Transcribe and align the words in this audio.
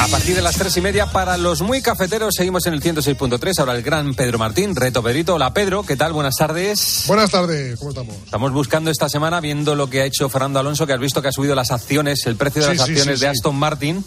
A 0.00 0.08
partir 0.08 0.34
de 0.34 0.40
las 0.40 0.56
tres 0.56 0.74
y 0.78 0.80
media, 0.80 1.06
para 1.12 1.36
los 1.36 1.60
muy 1.60 1.82
cafeteros, 1.82 2.34
seguimos 2.34 2.64
en 2.66 2.72
el 2.72 2.82
106.3. 2.82 3.58
Ahora 3.58 3.74
el 3.76 3.82
gran 3.82 4.14
Pedro 4.14 4.38
Martín, 4.38 4.74
reto 4.74 5.02
Pedrito. 5.02 5.34
Hola 5.34 5.52
Pedro, 5.52 5.82
¿qué 5.82 5.94
tal? 5.94 6.14
Buenas 6.14 6.36
tardes. 6.36 7.04
Buenas 7.06 7.30
tardes, 7.30 7.78
¿cómo 7.78 7.90
estamos? 7.90 8.14
Estamos 8.24 8.52
buscando 8.52 8.90
esta 8.90 9.08
semana, 9.10 9.40
viendo 9.40 9.74
lo 9.74 9.90
que 9.90 10.00
ha 10.00 10.06
hecho 10.06 10.28
Fernando 10.30 10.58
Alonso, 10.58 10.86
que 10.86 10.94
has 10.94 11.00
visto 11.00 11.20
que 11.20 11.28
ha 11.28 11.32
subido 11.32 11.54
las 11.54 11.70
acciones, 11.70 12.24
el 12.26 12.36
precio 12.36 12.62
de 12.62 12.72
Sí, 12.72 12.76
las 12.78 12.86
sí, 12.86 12.92
acciones 12.92 13.18
sí, 13.18 13.24
de. 13.24 13.30
Aston 13.30 13.54
Martin, 13.56 14.04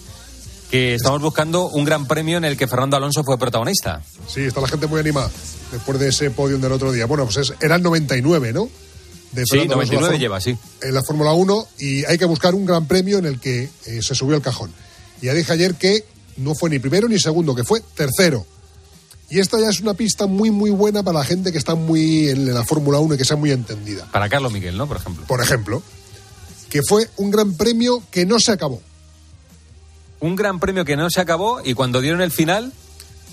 que 0.72 0.95
estamos 0.95 1.22
buscando 1.22 1.67
un 1.67 1.86
gran 1.86 2.08
premio 2.08 2.38
en 2.39 2.45
el 2.45 2.58
que 2.58 2.67
Fernando 2.67 2.98
Alonso 2.98 3.23
fue 3.23 3.38
protagonista. 3.38 4.02
Sí, 4.28 4.42
está 4.42 4.62
la 4.62 4.67
gente 4.67 4.88
muy 4.88 5.00
animada 5.00 5.30
después 5.72 6.00
de 6.00 6.10
ese 6.10 6.32
podio 6.32 6.58
del 6.58 6.72
otro 6.72 6.92
día. 6.92 7.06
Bueno, 7.06 7.26
pues 7.26 7.38
es, 7.38 7.54
era 7.62 7.76
el 7.76 7.84
99, 7.84 8.52
¿no? 8.52 8.67
De 9.32 9.44
Sí, 9.45 9.52
Fernando 9.52 9.76
Alonso, 9.76 9.94
99 9.94 10.14
la 10.14 10.20
lleva, 10.20 10.42
sí. 10.42 10.58
En 10.82 10.94
la 10.95 11.04
Fórmula 11.04 11.34
1 11.34 11.67
y 11.80 12.04
hay 12.06 12.17
que 12.17 12.26
buscar 12.26 12.56
un 12.56 12.66
gran 12.66 12.88
premio 12.88 13.20
en 13.20 13.26
el 13.26 13.39
que 13.39 13.70
eh, 13.86 14.02
se 14.02 14.16
subió 14.16 14.36
el 14.36 14.42
cajón. 14.42 14.72
Y 15.24 15.28
ya 15.28 15.34
dije 15.34 15.54
ayer 15.54 15.76
que 15.76 16.04
no 16.36 16.54
fue 16.54 16.70
ni 16.70 16.80
primero 16.80 17.08
ni 17.08 17.18
segundo, 17.18 17.56
que 17.56 17.64
fue 17.64 17.80
tercero. 17.96 18.46
Y 19.30 19.40
esta 19.40 19.58
ya 19.58 19.70
es 19.70 19.80
una 19.80 19.94
pista 19.94 20.28
muy, 20.28 20.52
muy 20.52 20.70
buena 20.70 21.02
para 21.02 21.20
la 21.20 21.24
gente 21.26 21.54
que 21.54 21.58
está 21.58 21.76
muy 21.76 22.28
en 22.28 22.54
la 22.54 22.66
Fórmula 22.66 23.00
1 23.00 23.16
y 23.16 23.18
que 23.18 23.24
sea 23.24 23.38
muy 23.38 23.50
entendida. 23.52 24.06
Para 24.12 24.28
Carlos 24.28 24.52
Miguel, 24.52 24.78
¿no? 24.78 24.86
Por 24.86 24.98
ejemplo. 24.98 25.26
Por 25.26 25.42
ejemplo, 25.42 25.82
que 26.70 26.82
fue 26.84 27.10
un 27.16 27.32
gran 27.32 27.54
premio 27.54 28.04
que 28.12 28.26
no 28.26 28.38
se 28.38 28.52
acabó. 28.52 28.82
Un 30.20 30.36
gran 30.36 30.60
premio 30.60 30.84
que 30.84 30.98
no 30.98 31.10
se 31.10 31.22
acabó 31.22 31.62
y 31.64 31.74
cuando 31.74 32.02
dieron 32.02 32.20
el 32.22 32.32
final, 32.32 32.74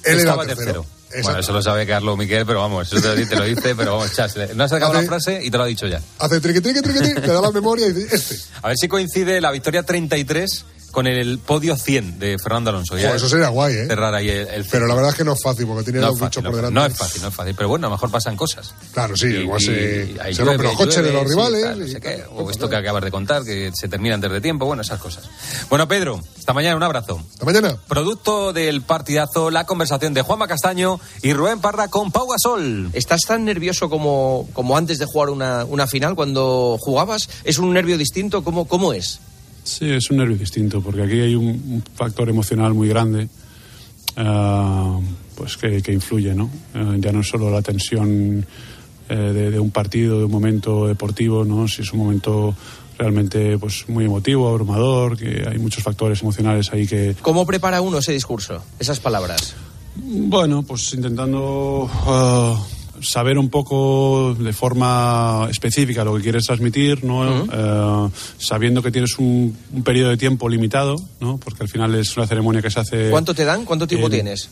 Él 0.05 0.13
era 0.13 0.19
estaba 0.21 0.47
tercero. 0.47 0.87
Bueno, 1.25 1.41
eso 1.41 1.53
lo 1.53 1.61
sabe 1.61 1.89
Carlos 1.89 2.17
Miguel, 2.17 2.47
pero 2.47 2.61
vamos, 2.61 2.87
eso 2.87 3.03
te 3.03 3.09
lo, 3.09 3.17
dice- 3.17 3.31
te 3.31 3.37
lo 3.37 3.45
dice, 3.45 3.75
pero 3.77 3.97
vamos, 3.97 4.13
chas, 4.15 4.37
no 4.55 4.63
has 4.63 4.71
sacado 4.71 4.93
Hace- 4.93 5.03
la 5.03 5.09
frase 5.09 5.41
y 5.45 5.51
te 5.51 5.59
lo 5.59 5.65
ha 5.65 5.67
dicho 5.67 5.89
ya. 5.89 6.01
Hace 6.21 6.41
triqui, 6.41 6.61
triqui, 6.61 6.83
triqui, 6.83 7.15
le 7.15 7.27
da 7.27 7.41
la 7.41 7.51
memoria 7.51 7.89
y 7.89 7.93
dice, 7.93 8.15
este. 8.15 8.37
A 8.63 8.69
ver 8.69 8.77
si 8.81 8.87
coincide 8.87 9.41
la 9.41 9.51
victoria 9.51 9.83
33 9.83 10.65
con 10.91 11.07
el 11.07 11.39
podio 11.39 11.77
100 11.77 12.19
de 12.19 12.39
Fernando 12.39 12.71
Alonso. 12.71 12.97
Ya 12.97 13.05
Joder, 13.05 13.17
eso 13.17 13.29
sería 13.29 13.49
guay, 13.49 13.75
¿eh? 13.75 13.87
cerrar 13.87 14.15
ahí 14.15 14.29
el, 14.29 14.49
el 14.49 14.65
Pero 14.65 14.87
la 14.87 14.95
verdad 14.95 15.11
es 15.11 15.17
que 15.17 15.25
no 15.25 15.33
es 15.33 15.43
fácil 15.43 15.67
porque 15.67 15.85
tiene 15.85 16.01
no 16.01 16.15
bichos 16.15 16.43
no, 16.43 16.51
por 16.51 16.57
delante. 16.57 16.75
no 16.75 16.87
es 16.87 16.97
fácil, 16.97 17.23
no 17.23 17.29
es 17.29 17.35
fácil. 17.35 17.55
Pero 17.55 17.69
bueno, 17.69 17.87
a 17.87 17.91
lo 17.91 17.97
mejor 17.97 18.11
pasan 18.11 18.37
cosas. 18.37 18.75
Claro, 18.93 19.17
sí, 19.17 19.27
igual 19.29 19.61
se, 19.61 20.17
ahí 20.21 20.35
se 20.35 20.45
rompen 20.45 20.67
los 20.67 20.77
coches 20.77 21.03
de 21.03 21.13
los 21.13 21.23
sí, 21.23 21.29
rivales. 21.29 21.63
tal, 21.63 21.79
no 21.81 21.87
y 21.87 21.91
sé 21.91 22.01
qué, 22.01 22.17
tal, 22.17 22.29
o 22.35 22.51
esto 22.51 22.69
que 22.69 22.77
acabas 22.77 23.05
de 23.05 23.11
contar, 23.11 23.45
que 23.45 23.71
se 23.75 23.89
termina 23.89 24.15
antes 24.15 24.31
de 24.31 24.41
tiempo, 24.41 24.67
bueno, 24.67 24.83
esas 24.83 25.01
cosas. 25.01 25.29
Bueno, 25.69 25.87
Pedro, 25.89 26.21
hasta 26.39 26.53
mañana, 26.53 26.77
un 26.77 26.83
abrazo. 26.83 27.21
Hasta 27.33 27.45
mañana. 27.45 27.77
Producto 27.89 28.53
del 28.53 28.83
partidazo, 28.83 29.50
la 29.50 29.65
conversación 29.67 30.15
de 30.15 30.23
Juanma 30.23 30.49
Castaño 30.49 31.00
y 31.23 31.33
Rubén 31.33 31.61
Parra 31.61 31.89
con 31.89 32.11
Pau 32.11 32.29
Gasol. 32.29 32.91
¿Estás 32.93 33.21
tan 33.23 33.45
nervioso 33.45 33.89
como, 33.89 34.49
como 34.53 34.77
antes 34.77 34.99
de 34.99 35.06
jugar 35.06 35.31
una, 35.31 35.65
una 35.65 35.87
final 35.87 36.15
cuando 36.15 36.77
jugabas? 36.81 37.29
¿Es 37.45 37.59
un 37.59 37.73
nervio 37.73 37.97
distinto? 37.99 38.43
¿Cómo, 38.43 38.67
cómo 38.67 38.93
es? 38.93 39.21
Sí, 39.62 39.91
es 39.91 40.10
un 40.10 40.19
nervio 40.19 40.37
distinto, 40.37 40.81
porque 40.81 41.03
aquí 41.03 41.21
hay 41.21 41.34
un, 41.34 41.82
factor 41.94 42.28
emocional 42.28 42.75
muy 42.75 42.88
grande 42.88 43.28
ah, 44.16 44.98
pues 45.34 45.56
que, 45.56 45.82
que 45.82 45.93
influye, 45.93 46.34
¿no? 46.34 46.50
Eh, 46.75 46.97
ya 46.98 47.12
no 47.12 47.21
es 47.21 47.28
solo 47.28 47.50
la 47.50 47.62
tensión 47.62 48.44
eh, 49.09 49.15
de, 49.15 49.50
de 49.50 49.60
un 49.60 49.70
partido, 49.70 50.19
de 50.19 50.25
un 50.25 50.31
momento 50.31 50.87
deportivo, 50.87 51.44
¿no? 51.44 51.66
Si 51.69 51.82
es 51.82 51.93
un 51.93 52.00
momento 52.00 52.54
realmente 53.00 53.56
pues 53.59 53.88
muy 53.88 54.04
emotivo, 54.04 54.49
abrumador, 54.49 55.16
que 55.16 55.44
hay 55.49 55.59
muchos 55.59 55.82
factores 55.82 56.20
emocionales 56.20 56.70
ahí 56.72 56.87
que, 56.87 57.16
¿Cómo 57.22 57.47
prepara 57.47 57.81
uno 57.81 57.99
ese 57.99 58.12
discurso, 58.12 58.62
esas 58.78 59.00
palabras? 59.00 59.54
bueno, 59.97 60.62
pues 60.62 60.94
intentando 60.94 61.91
ah, 61.93 62.62
saber 63.00 63.38
un 63.38 63.49
poco 63.49 64.34
de 64.38 64.53
forma 64.53 65.47
específica 65.50 66.05
lo 66.05 66.16
que 66.16 66.22
quieres 66.22 66.44
transmitir, 66.44 67.05
¿no? 67.05 67.47
Eh, 67.53 68.11
sabiendo 68.38 68.83
que 68.83 68.91
tienes 68.91 69.19
un, 69.19 69.56
un 69.72 69.83
periodo 69.83 70.11
de 70.11 70.16
tiempo 70.16 70.49
limitado, 70.49 70.97
¿no? 71.21 71.38
Porque 71.38 71.62
al 71.62 71.69
final 71.69 71.94
es 71.94 72.16
una 72.16 72.27
ceremonia 72.27 72.62
que 72.62 72.71
se 72.71 72.81
hace. 72.81 73.11
¿Cuánto 73.11 73.34
te 73.34 73.44
dan? 73.44 73.65
¿Cuánto 73.65 73.87
tiempo 73.87 74.09
Eh, 74.09 74.11
tienes? 74.11 74.49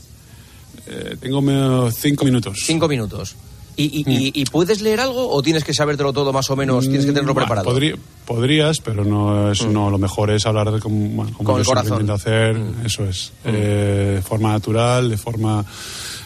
eh, 0.87 1.17
tengo 1.21 1.91
cinco 1.91 2.25
minutos. 2.25 2.61
Cinco 2.65 2.89
minutos. 2.89 3.37
¿Y, 3.77 3.85
y- 3.85 4.13
y- 4.13 4.33
y 4.35 4.45
puedes 4.47 4.81
leer 4.81 4.99
algo 4.99 5.31
o 5.31 5.41
tienes 5.41 5.63
que 5.63 5.73
sabértelo 5.73 6.13
todo 6.13 6.33
más 6.33 6.51
o 6.51 6.57
menos? 6.57 6.85
¿Tienes 6.89 7.03
que 7.07 7.13
tenerlo 7.13 7.31
Mm, 7.33 7.35
Bueno, 7.35 7.47
preparado? 7.47 7.65
podría- 7.71 7.95
podrías, 8.27 8.79
pero 8.81 9.05
no 9.05 9.53
es 9.53 9.65
no 9.67 9.89
lo 9.89 9.99
mejor 9.99 10.33
es 10.33 10.45
hablar 10.47 10.73
de 10.73 10.81
como, 10.81 10.97
bueno, 11.11 11.33
como 11.37 11.47
Con 11.47 11.55
yo 11.57 11.61
el 11.61 11.67
corazón. 11.67 11.93
intento 11.93 12.15
hacer, 12.15 12.61
eso 12.85 13.05
es, 13.05 13.31
eh, 13.45 14.15
de 14.17 14.23
forma 14.23 14.51
natural, 14.51 15.09
de 15.09 15.17
forma 15.17 15.65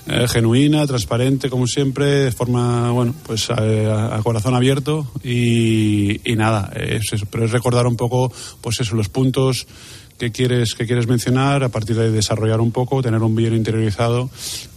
eh, 0.06 0.26
genuina, 0.28 0.86
transparente, 0.86 1.48
como 1.48 1.66
siempre, 1.66 2.06
de 2.06 2.32
forma, 2.32 2.90
bueno, 2.90 3.14
pues 3.24 3.48
eh, 3.56 3.88
a, 3.90 4.20
corazón 4.22 4.54
abierto 4.54 5.06
y, 5.22 6.20
y 6.30 6.36
nada, 6.36 6.72
es 6.74 7.12
eso, 7.12 7.26
pero 7.30 7.44
es 7.44 7.52
recordar 7.52 7.86
un 7.86 7.96
poco, 7.96 8.32
pues 8.60 8.80
eso, 8.80 8.96
los 8.96 9.08
puntos 9.08 9.66
que 10.22 10.30
quieres 10.30 10.76
que 10.76 10.86
quieres 10.86 11.08
mencionar, 11.08 11.64
a 11.64 11.68
partir 11.68 11.96
de 11.96 12.04
ahí 12.04 12.12
desarrollar 12.12 12.60
un 12.60 12.70
poco, 12.70 13.02
tener 13.02 13.20
un 13.22 13.34
bien 13.34 13.54
interiorizado 13.54 14.30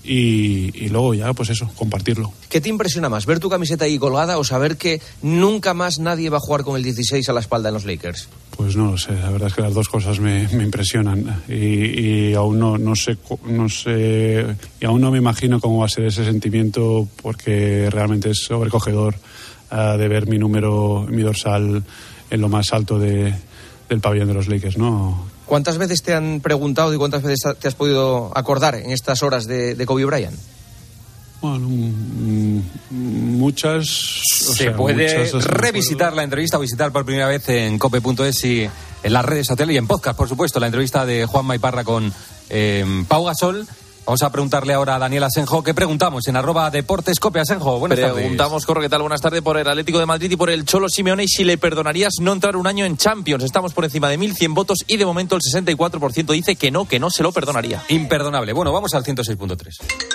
y, 0.03 0.72
y 0.73 0.89
luego 0.89 1.13
ya, 1.13 1.31
pues 1.35 1.51
eso, 1.51 1.69
compartirlo. 1.75 2.33
¿Qué 2.50 2.61
te 2.61 2.69
impresiona 2.69 3.09
más? 3.09 3.28
¿Ver 3.28 3.39
tu 3.39 3.47
camiseta 3.47 3.85
ahí 3.85 4.00
colgada 4.00 4.39
o 4.39 4.44
saber 4.44 4.75
que 4.75 5.00
nunca 5.22 5.75
más 5.75 6.00
nadie 6.00 6.31
va 6.31 6.38
a 6.38 6.39
jugar 6.39 6.63
con 6.63 6.78
el 6.78 6.81
16 6.81 7.29
a 7.29 7.33
la 7.33 7.41
espalda 7.41 7.69
en 7.69 7.75
los 7.75 7.85
Lakers? 7.85 8.28
Pues 8.57 8.75
no 8.75 8.89
lo 8.89 8.97
sé, 8.97 9.11
la 9.11 9.29
verdad 9.29 9.50
es 9.50 9.53
que 9.53 9.61
las 9.61 9.75
dos 9.75 9.88
cosas 9.88 10.19
me, 10.19 10.47
me 10.47 10.63
impresionan 10.63 11.44
y, 11.47 12.29
y 12.29 12.33
aún 12.33 12.57
no, 12.57 12.79
no 12.79 12.95
sé 12.95 13.16
no 13.45 13.69
sé 13.69 14.47
y 14.81 14.85
aún 14.85 15.00
no 15.00 15.12
me 15.12 15.19
imagino 15.19 15.59
cómo 15.59 15.77
va 15.77 15.85
a 15.85 15.89
ser 15.89 16.06
ese 16.06 16.25
sentimiento 16.25 17.07
porque 17.22 17.88
realmente 17.91 18.31
es 18.31 18.39
sobrecogedor 18.39 19.13
ah, 19.69 19.95
de 19.95 20.07
ver 20.07 20.25
mi 20.25 20.39
número, 20.39 21.06
mi 21.07 21.22
dorsal 21.22 21.83
en 22.31 22.41
lo 22.41 22.50
más 22.50 22.73
alto 22.73 22.97
de, 22.97 23.31
del 23.89 24.01
pabellón 24.01 24.29
de 24.29 24.33
los 24.33 24.47
Lakers, 24.47 24.79
¿no? 24.79 25.34
¿Cuántas 25.45 25.78
veces 25.78 26.01
te 26.01 26.13
han 26.13 26.41
preguntado 26.41 26.94
y 26.94 26.97
cuántas 26.97 27.22
veces 27.22 27.57
te 27.59 27.67
has 27.67 27.75
podido 27.75 28.31
acordar 28.35 28.75
en 28.75 28.91
estas 28.91 29.22
horas 29.23 29.45
de, 29.45 29.75
de 29.75 29.85
Kobe 29.85 30.06
Bryant? 30.06 30.38
Bueno, 31.41 31.67
mm, 31.69 32.61
muchas. 33.38 34.22
o 34.47 34.53
Se 34.53 34.63
sea, 34.63 34.75
puede 34.75 35.25
muchas, 35.25 35.45
revisitar 35.45 36.13
la 36.13 36.23
entrevista 36.23 36.57
o 36.57 36.61
visitar 36.61 36.91
por 36.91 37.06
primera 37.06 37.28
vez 37.28 37.47
en 37.50 37.78
cope.es 37.78 38.44
y 38.45 38.69
en 39.03 39.13
las 39.13 39.23
redes 39.23 39.45
sociales 39.45 39.75
y 39.75 39.78
en 39.78 39.85
podcast, 39.85 40.17
por 40.17 40.28
supuesto, 40.28 40.59
la 40.59 40.66
entrevista 40.66 41.06
de 41.06 41.25
Juan 41.25 41.45
Maiparra 41.45 41.83
con 41.83 42.12
eh, 42.50 43.03
Pau 43.07 43.25
Gasol. 43.25 43.67
Vamos 44.05 44.21
a 44.21 44.31
preguntarle 44.31 44.73
ahora 44.73 44.95
a 44.95 44.99
Daniel 44.99 45.23
Asenjo. 45.23 45.63
¿Qué 45.63 45.73
preguntamos? 45.73 46.27
En 46.27 46.35
arroba 46.35 46.69
deportes 46.69 47.19
cope 47.19 47.39
Asenjo. 47.39 47.79
Buenas 47.79 47.99
tardes. 47.99 48.16
Preguntamos, 48.16 48.63
Corro, 48.66 48.81
¿qué 48.81 48.89
tal? 48.89 49.01
Buenas 49.01 49.19
tardes 49.19 49.41
por 49.41 49.57
el 49.57 49.67
Atlético 49.67 49.97
de 49.97 50.05
Madrid 50.05 50.29
y 50.29 50.35
por 50.35 50.51
el 50.51 50.63
Cholo 50.63 50.89
Simeone 50.89 51.23
y 51.23 51.27
si 51.27 51.43
le 51.43 51.57
perdonarías 51.57 52.13
no 52.21 52.31
entrar 52.33 52.56
un 52.56 52.68
año 52.68 52.85
en 52.85 52.97
Champions. 52.97 53.44
Estamos 53.44 53.74
por 53.74 53.83
encima 53.83 54.07
de 54.09 54.19
1.100 54.19 54.53
votos 54.53 54.80
y 54.88 54.97
de 54.97 55.06
momento 55.06 55.35
el 55.35 55.41
64% 55.41 56.33
dice 56.33 56.56
que 56.56 56.69
no, 56.69 56.85
que 56.85 57.00
no 57.00 57.09
se 57.09 57.24
lo 57.24 57.31
perdonaría. 57.31 57.83
Imperdonable. 57.89 58.53
Bueno, 58.53 58.71
vamos 58.71 58.94
al 58.94 59.03
106.3. 59.03 60.14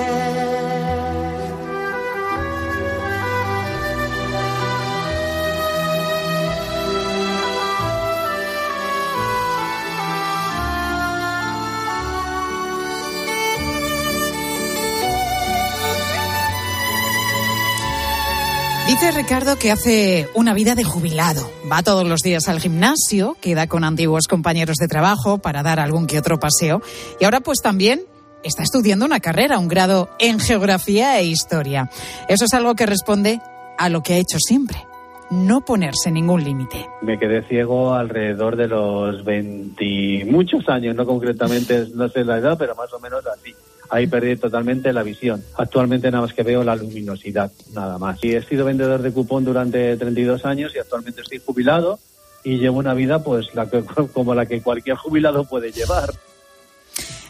Dice 18.91 19.09
Ricardo 19.11 19.55
que 19.57 19.71
hace 19.71 20.27
una 20.35 20.53
vida 20.53 20.75
de 20.75 20.83
jubilado. 20.83 21.49
Va 21.71 21.81
todos 21.81 22.05
los 22.05 22.19
días 22.19 22.49
al 22.49 22.59
gimnasio, 22.59 23.37
queda 23.39 23.65
con 23.67 23.85
antiguos 23.85 24.27
compañeros 24.27 24.75
de 24.75 24.89
trabajo 24.89 25.37
para 25.37 25.63
dar 25.63 25.79
algún 25.79 26.07
que 26.07 26.19
otro 26.19 26.41
paseo. 26.41 26.81
Y 27.17 27.23
ahora 27.23 27.39
pues 27.39 27.59
también 27.63 28.01
está 28.43 28.63
estudiando 28.63 29.05
una 29.05 29.21
carrera, 29.21 29.59
un 29.59 29.69
grado 29.69 30.09
en 30.19 30.41
geografía 30.41 31.17
e 31.19 31.23
historia. 31.23 31.89
Eso 32.27 32.43
es 32.43 32.53
algo 32.53 32.75
que 32.75 32.85
responde 32.85 33.39
a 33.77 33.87
lo 33.87 34.03
que 34.03 34.15
ha 34.15 34.17
hecho 34.17 34.37
siempre. 34.39 34.85
No 35.29 35.61
ponerse 35.61 36.11
ningún 36.11 36.43
límite. 36.43 36.85
Me 37.01 37.17
quedé 37.17 37.47
ciego 37.47 37.93
alrededor 37.93 38.57
de 38.57 38.67
los 38.67 39.23
20 39.23 40.25
muchos 40.25 40.67
años, 40.67 40.97
no 40.97 41.05
concretamente, 41.05 41.85
no 41.95 42.09
sé 42.09 42.25
la 42.25 42.39
edad, 42.39 42.57
pero 42.59 42.75
más 42.75 42.91
o 42.91 42.99
menos 42.99 43.25
así 43.25 43.55
ahí 43.91 44.07
perdí 44.07 44.37
totalmente 44.37 44.93
la 44.93 45.03
visión. 45.03 45.43
Actualmente 45.57 46.09
nada 46.09 46.23
más 46.23 46.33
que 46.33 46.43
veo 46.43 46.63
la 46.63 46.75
luminosidad, 46.75 47.51
nada 47.73 47.97
más. 47.97 48.23
Y 48.23 48.33
he 48.33 48.41
sido 48.41 48.65
vendedor 48.65 49.01
de 49.01 49.11
cupón 49.11 49.43
durante 49.43 49.95
32 49.97 50.45
años 50.45 50.71
y 50.73 50.79
actualmente 50.79 51.21
estoy 51.21 51.39
jubilado 51.45 51.99
y 52.43 52.57
llevo 52.57 52.79
una 52.79 52.93
vida 52.93 53.23
pues 53.23 53.53
la 53.53 53.67
como 54.13 54.33
la 54.33 54.45
que 54.45 54.61
cualquier 54.61 54.95
jubilado 54.95 55.43
puede 55.43 55.71
llevar. 55.71 56.09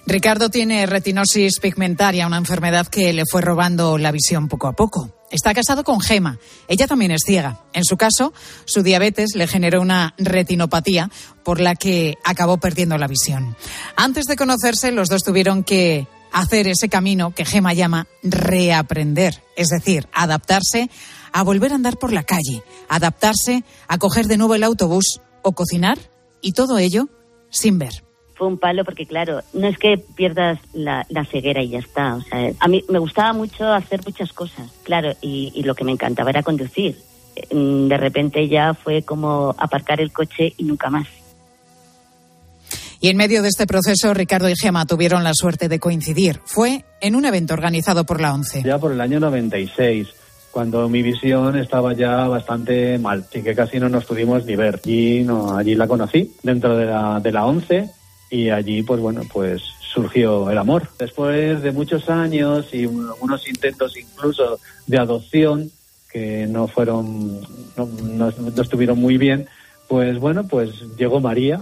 Ricardo 0.06 0.50
tiene 0.50 0.86
retinosis 0.86 1.60
pigmentaria, 1.60 2.28
una 2.28 2.38
enfermedad 2.38 2.88
que 2.88 3.14
le 3.14 3.24
fue 3.30 3.42
robando 3.42 3.98
la 3.98 4.12
visión 4.12 4.48
poco 4.48 4.68
a 4.68 4.74
poco. 4.74 5.12
Está 5.30 5.54
casado 5.54 5.84
con 5.84 6.02
Gema. 6.02 6.38
Ella 6.68 6.88
también 6.88 7.12
es 7.12 7.22
ciega. 7.26 7.62
En 7.74 7.86
su 7.86 7.98
caso, 7.98 8.34
su 8.66 8.84
diabetes 8.84 9.36
le 9.36 9.48
generó 9.48 9.80
una 9.80 10.14
retinopatía 10.18 11.10
por 11.44 11.60
la 11.60 11.76
que 11.76 12.18
acabó 12.24 12.58
perdiendo 12.58 12.98
la 12.98 13.08
visión. 13.08 13.56
Antes 13.96 14.26
de 14.26 14.36
conocerse, 14.36 14.92
los 14.92 15.08
dos 15.08 15.22
tuvieron 15.24 15.64
que 15.64 16.08
hacer 16.32 16.68
ese 16.68 16.90
camino 16.90 17.32
que 17.32 17.46
Gema 17.46 17.74
llama 17.74 18.08
reaprender, 18.24 19.42
es 19.56 19.68
decir, 19.68 20.08
adaptarse 20.14 20.90
a 21.34 21.44
volver 21.44 21.72
a 21.72 21.76
andar 21.76 21.98
por 21.98 22.14
la 22.14 22.24
calle, 22.24 22.64
adaptarse 22.90 23.64
a 23.88 23.98
coger 23.98 24.28
de 24.28 24.38
nuevo 24.38 24.56
el 24.56 24.64
autobús 24.64 25.22
o 25.42 25.54
cocinar 25.54 25.98
y 26.42 26.54
todo 26.54 26.78
ello 26.78 27.08
sin 27.50 27.80
ver. 27.80 28.04
Fue 28.36 28.48
un 28.48 28.58
palo 28.58 28.84
porque, 28.84 29.06
claro, 29.06 29.42
no 29.54 29.68
es 29.68 29.78
que 29.78 29.98
pierdas 30.16 30.60
la, 30.74 31.06
ceguera 31.30 31.62
y 31.62 31.70
ya 31.70 31.80
está. 31.80 32.16
O 32.16 32.22
sea, 32.22 32.52
a 32.60 32.68
mí 32.68 32.84
me 32.90 32.98
gustaba 32.98 33.34
mucho 33.34 33.72
hacer 33.72 34.02
muchas 34.04 34.34
cosas, 34.34 34.72
claro, 34.84 35.14
y, 35.22 35.52
y 35.54 35.64
lo 35.64 35.76
que 35.76 35.84
me 35.84 35.92
encantaba 35.92 36.32
era 36.32 36.42
conducir. 36.42 36.98
De 37.52 37.98
repente 37.98 38.48
ya 38.48 38.74
fue 38.74 39.04
como 39.04 39.56
aparcar 39.58 40.02
el 40.02 40.12
coche 40.12 40.54
y 40.58 40.64
nunca 40.64 40.90
más. 40.90 41.08
Y 43.04 43.10
en 43.10 43.18
medio 43.18 43.42
de 43.42 43.50
este 43.50 43.66
proceso, 43.66 44.14
Ricardo 44.14 44.48
y 44.48 44.54
Gema 44.56 44.86
tuvieron 44.86 45.24
la 45.24 45.34
suerte 45.34 45.68
de 45.68 45.80
coincidir. 45.80 46.40
Fue 46.46 46.86
en 47.02 47.16
un 47.16 47.26
evento 47.26 47.56
organizado 47.56 48.06
por 48.06 48.22
la 48.22 48.32
ONCE. 48.32 48.62
Ya 48.62 48.78
por 48.78 48.92
el 48.92 49.02
año 49.02 49.20
96 49.20 50.08
cuando 50.52 50.88
mi 50.90 51.02
visión 51.02 51.58
estaba 51.58 51.94
ya 51.94 52.28
bastante 52.28 53.00
mal, 53.00 53.26
y 53.34 53.42
que 53.42 53.56
casi 53.56 53.80
no 53.80 53.90
nos 53.90 54.06
pudimos 54.06 54.46
ni 54.46 54.56
ver. 54.56 54.82
Y 54.86 55.22
no, 55.22 55.58
allí 55.58 55.76
la 55.76 55.88
conocí 55.88 56.36
dentro 56.44 56.78
de 56.78 56.86
la, 56.86 57.20
de 57.20 57.32
la 57.32 57.46
ONCE 57.46 57.90
y 58.30 58.50
allí 58.50 58.84
pues 58.84 59.00
bueno, 59.00 59.22
pues 59.32 59.62
surgió 59.80 60.52
el 60.52 60.58
amor. 60.58 60.90
Después 61.00 61.62
de 61.64 61.72
muchos 61.72 62.08
años 62.10 62.68
y 62.74 62.86
unos 62.86 63.48
intentos 63.48 63.98
incluso 63.98 64.60
de 64.86 65.00
adopción 65.00 65.72
que 66.12 66.46
no 66.48 66.68
fueron, 66.68 67.42
no, 67.78 67.88
no 68.18 68.62
estuvieron 68.62 69.00
muy 69.00 69.18
bien, 69.18 69.48
pues 69.88 70.20
bueno, 70.20 70.46
pues 70.48 70.84
llegó 70.98 71.20
María 71.20 71.62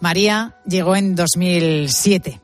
María 0.00 0.56
llegó 0.66 0.96
en 0.96 1.14
2007 1.14 2.40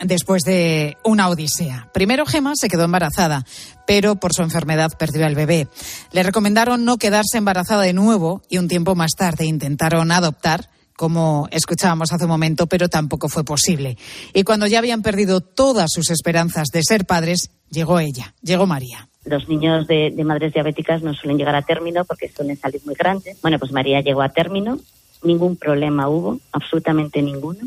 después 0.00 0.42
de 0.42 0.96
una 1.04 1.28
odisea. 1.28 1.90
Primero 1.92 2.26
Gema 2.26 2.52
se 2.56 2.68
quedó 2.68 2.84
embarazada, 2.84 3.44
pero 3.86 4.16
por 4.16 4.32
su 4.32 4.42
enfermedad 4.42 4.90
perdió 4.98 5.26
al 5.26 5.34
bebé. 5.34 5.68
Le 6.12 6.22
recomendaron 6.22 6.84
no 6.84 6.98
quedarse 6.98 7.38
embarazada 7.38 7.82
de 7.82 7.92
nuevo 7.92 8.42
y 8.48 8.58
un 8.58 8.68
tiempo 8.68 8.94
más 8.94 9.12
tarde 9.16 9.46
intentaron 9.46 10.12
adoptar, 10.12 10.70
como 10.96 11.48
escuchábamos 11.50 12.12
hace 12.12 12.24
un 12.24 12.30
momento, 12.30 12.66
pero 12.66 12.88
tampoco 12.88 13.28
fue 13.28 13.44
posible. 13.44 13.96
Y 14.34 14.42
cuando 14.42 14.66
ya 14.66 14.78
habían 14.78 15.02
perdido 15.02 15.40
todas 15.40 15.90
sus 15.92 16.10
esperanzas 16.10 16.68
de 16.68 16.82
ser 16.82 17.06
padres, 17.06 17.50
llegó 17.70 18.00
ella, 18.00 18.34
llegó 18.42 18.66
María. 18.66 19.08
Los 19.24 19.48
niños 19.48 19.86
de, 19.86 20.10
de 20.14 20.24
madres 20.24 20.52
diabéticas 20.52 21.02
no 21.02 21.14
suelen 21.14 21.38
llegar 21.38 21.54
a 21.54 21.62
término 21.62 22.04
porque 22.04 22.30
suelen 22.30 22.58
salir 22.58 22.80
muy 22.84 22.94
grandes. 22.94 23.40
Bueno, 23.42 23.58
pues 23.58 23.72
María 23.72 24.00
llegó 24.00 24.22
a 24.22 24.30
término 24.30 24.78
ningún 25.22 25.56
problema 25.56 26.08
hubo, 26.08 26.40
absolutamente 26.52 27.22
ninguno. 27.22 27.60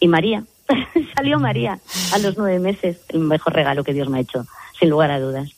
Y 0.00 0.08
María, 0.08 0.44
salió 1.16 1.38
María 1.38 1.78
a 2.12 2.18
los 2.18 2.36
nueve 2.36 2.58
meses, 2.58 2.98
el 3.08 3.20
mejor 3.20 3.54
regalo 3.54 3.84
que 3.84 3.92
Dios 3.92 4.08
me 4.08 4.18
ha 4.18 4.22
hecho, 4.22 4.46
sin 4.78 4.90
lugar 4.90 5.10
a 5.10 5.20
dudas. 5.20 5.50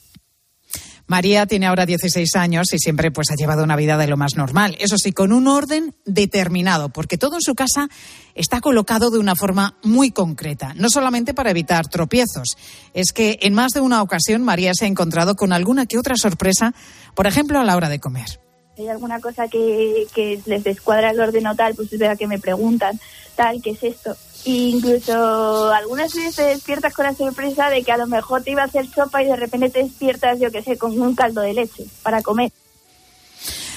María 1.09 1.47
tiene 1.47 1.67
ahora 1.67 1.87
16 1.87 2.37
años 2.37 2.67
y 2.75 2.79
siempre 2.79 3.11
pues 3.11 3.31
ha 3.31 3.35
llevado 3.35 3.65
una 3.65 3.77
vida 3.77 3.97
de 3.97 4.07
lo 4.07 4.19
más 4.19 4.37
normal. 4.37 4.77
Eso 4.79 4.99
sí, 4.99 5.13
con 5.13 5.33
un 5.33 5.49
orden 5.49 5.95
determinado, 6.05 6.91
porque 6.91 7.17
todo 7.17 7.37
en 7.37 7.41
su 7.41 7.55
casa 7.55 7.89
está 8.35 8.61
colocado 8.61 9.11
de 9.11 9.19
una 9.19 9.35
forma 9.35 9.79
muy 9.83 10.11
concreta, 10.11 10.75
no 10.75 10.91
solamente 10.91 11.33
para 11.33 11.51
evitar 11.51 11.89
tropiezos. 11.89 12.59
Es 12.93 13.13
que 13.13 13.39
en 13.41 13.55
más 13.55 13.73
de 13.73 13.81
una 13.81 14.03
ocasión 14.03 14.45
María 14.45 14.73
se 14.75 14.85
ha 14.85 14.89
encontrado 14.89 15.35
con 15.35 15.55
alguna 15.55 15.87
que 15.87 15.97
otra 15.97 16.17
sorpresa, 16.17 16.75
por 17.15 17.27
ejemplo, 17.27 17.59
a 17.59 17.65
la 17.65 17.77
hora 17.77 17.89
de 17.89 18.01
comer 18.01 18.39
hay 18.79 18.89
alguna 18.89 19.21
cosa 19.21 19.49
que, 19.49 20.07
que 20.15 20.41
les 20.47 20.65
descuadra 20.65 21.11
el 21.11 21.21
orden 21.21 21.47
o 21.47 21.55
tal, 21.55 21.75
pues 21.75 21.93
es 21.93 21.99
verdad 21.99 22.19
que 22.19 22.27
me 22.27 22.39
preguntan, 22.39 22.99
tal, 23.35 23.61
¿qué 23.63 23.71
es 23.71 23.83
esto? 23.83 24.17
E 24.45 24.51
incluso 24.51 25.73
algunas 25.73 26.15
veces 26.15 26.37
te 26.37 26.43
despiertas 26.43 26.95
con 26.95 27.05
la 27.05 27.15
sorpresa 27.15 27.71
de 27.71 27.83
que 27.83 27.93
a 27.93 27.97
lo 27.97 28.07
mejor 28.07 28.43
te 28.43 28.53
iba 28.53 28.63
a 28.63 28.67
hacer 28.67 28.87
sopa 28.87 29.23
y 29.23 29.27
de 29.27 29.37
repente 29.37 29.71
te 29.71 29.83
despiertas, 29.83 30.39
yo 30.41 30.51
qué 30.51 30.63
sé, 30.63 30.79
con 30.79 30.99
un 31.01 31.15
caldo 31.15 31.41
de 31.41 31.55
leche 31.55 31.85
para 32.03 32.23
comer. 32.23 32.53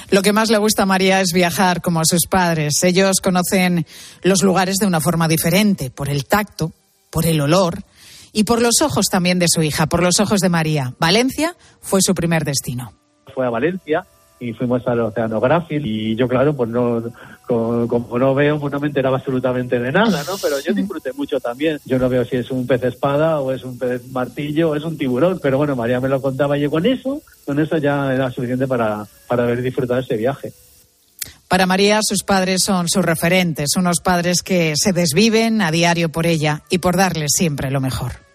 Lo 0.09 0.21
que 0.21 0.33
más 0.33 0.49
le 0.49 0.57
gusta 0.57 0.83
a 0.83 0.85
María 0.85 1.21
es 1.21 1.31
viajar 1.33 1.81
como 1.81 2.01
a 2.01 2.05
sus 2.05 2.27
padres. 2.29 2.83
Ellos 2.83 3.21
conocen 3.21 3.85
los 4.23 4.43
lugares 4.43 4.75
de 4.75 4.85
una 4.85 4.99
forma 4.99 5.27
diferente, 5.27 5.89
por 5.89 6.09
el 6.09 6.25
tacto, 6.25 6.73
por 7.09 7.25
el 7.25 7.39
olor 7.39 7.79
y 8.33 8.43
por 8.43 8.61
los 8.61 8.81
ojos 8.81 9.05
también 9.09 9.39
de 9.39 9.47
su 9.47 9.63
hija, 9.63 9.87
por 9.87 10.03
los 10.03 10.19
ojos 10.19 10.41
de 10.41 10.49
María. 10.49 10.93
Valencia 10.99 11.55
fue 11.81 12.01
su 12.01 12.13
primer 12.13 12.43
destino. 12.43 12.93
Fue 13.33 13.45
a 13.45 13.49
Valencia 13.49 14.05
y 14.41 14.53
fuimos 14.53 14.85
al 14.87 14.99
oceanográfico 15.01 15.85
y 15.85 16.15
yo 16.15 16.27
claro 16.27 16.55
pues 16.55 16.69
no 16.69 17.03
como, 17.45 18.17
no 18.17 18.33
veo 18.33 18.59
pues 18.59 18.73
no 18.73 18.79
me 18.79 18.87
enteraba 18.87 19.17
absolutamente 19.17 19.79
de 19.79 19.91
nada 19.91 20.23
no 20.23 20.35
pero 20.41 20.59
yo 20.59 20.73
disfruté 20.73 21.13
mucho 21.13 21.39
también. 21.39 21.79
Yo 21.85 21.99
no 21.99 22.09
veo 22.09 22.25
si 22.25 22.37
es 22.37 22.49
un 22.49 22.65
pez 22.65 22.83
espada 22.83 23.39
o 23.39 23.51
es 23.51 23.63
un 23.63 23.77
pez 23.77 24.07
martillo 24.11 24.71
o 24.71 24.75
es 24.75 24.83
un 24.83 24.97
tiburón 24.97 25.39
pero 25.41 25.57
bueno 25.57 25.75
María 25.75 25.99
me 25.99 26.09
lo 26.09 26.21
contaba 26.21 26.57
y 26.57 26.67
con 26.67 26.85
eso 26.85 27.21
con 27.45 27.59
eso 27.59 27.77
ya 27.77 28.13
era 28.13 28.31
suficiente 28.31 28.67
para 28.67 29.05
para 29.27 29.43
haber 29.43 29.61
disfrutado 29.61 29.99
ese 29.99 30.17
viaje 30.17 30.51
para 31.47 31.65
María, 31.65 31.99
sus 32.01 32.23
padres 32.23 32.63
son 32.63 32.87
sus 32.87 33.03
referentes, 33.03 33.75
unos 33.75 33.99
padres 33.99 34.41
que 34.41 34.71
se 34.77 34.93
desviven 34.93 35.61
a 35.61 35.69
diario 35.69 36.09
por 36.09 36.25
ella 36.25 36.63
y 36.69 36.77
por 36.77 36.95
darle 36.95 37.25
siempre 37.27 37.69
lo 37.69 37.81
mejor. 37.81 38.30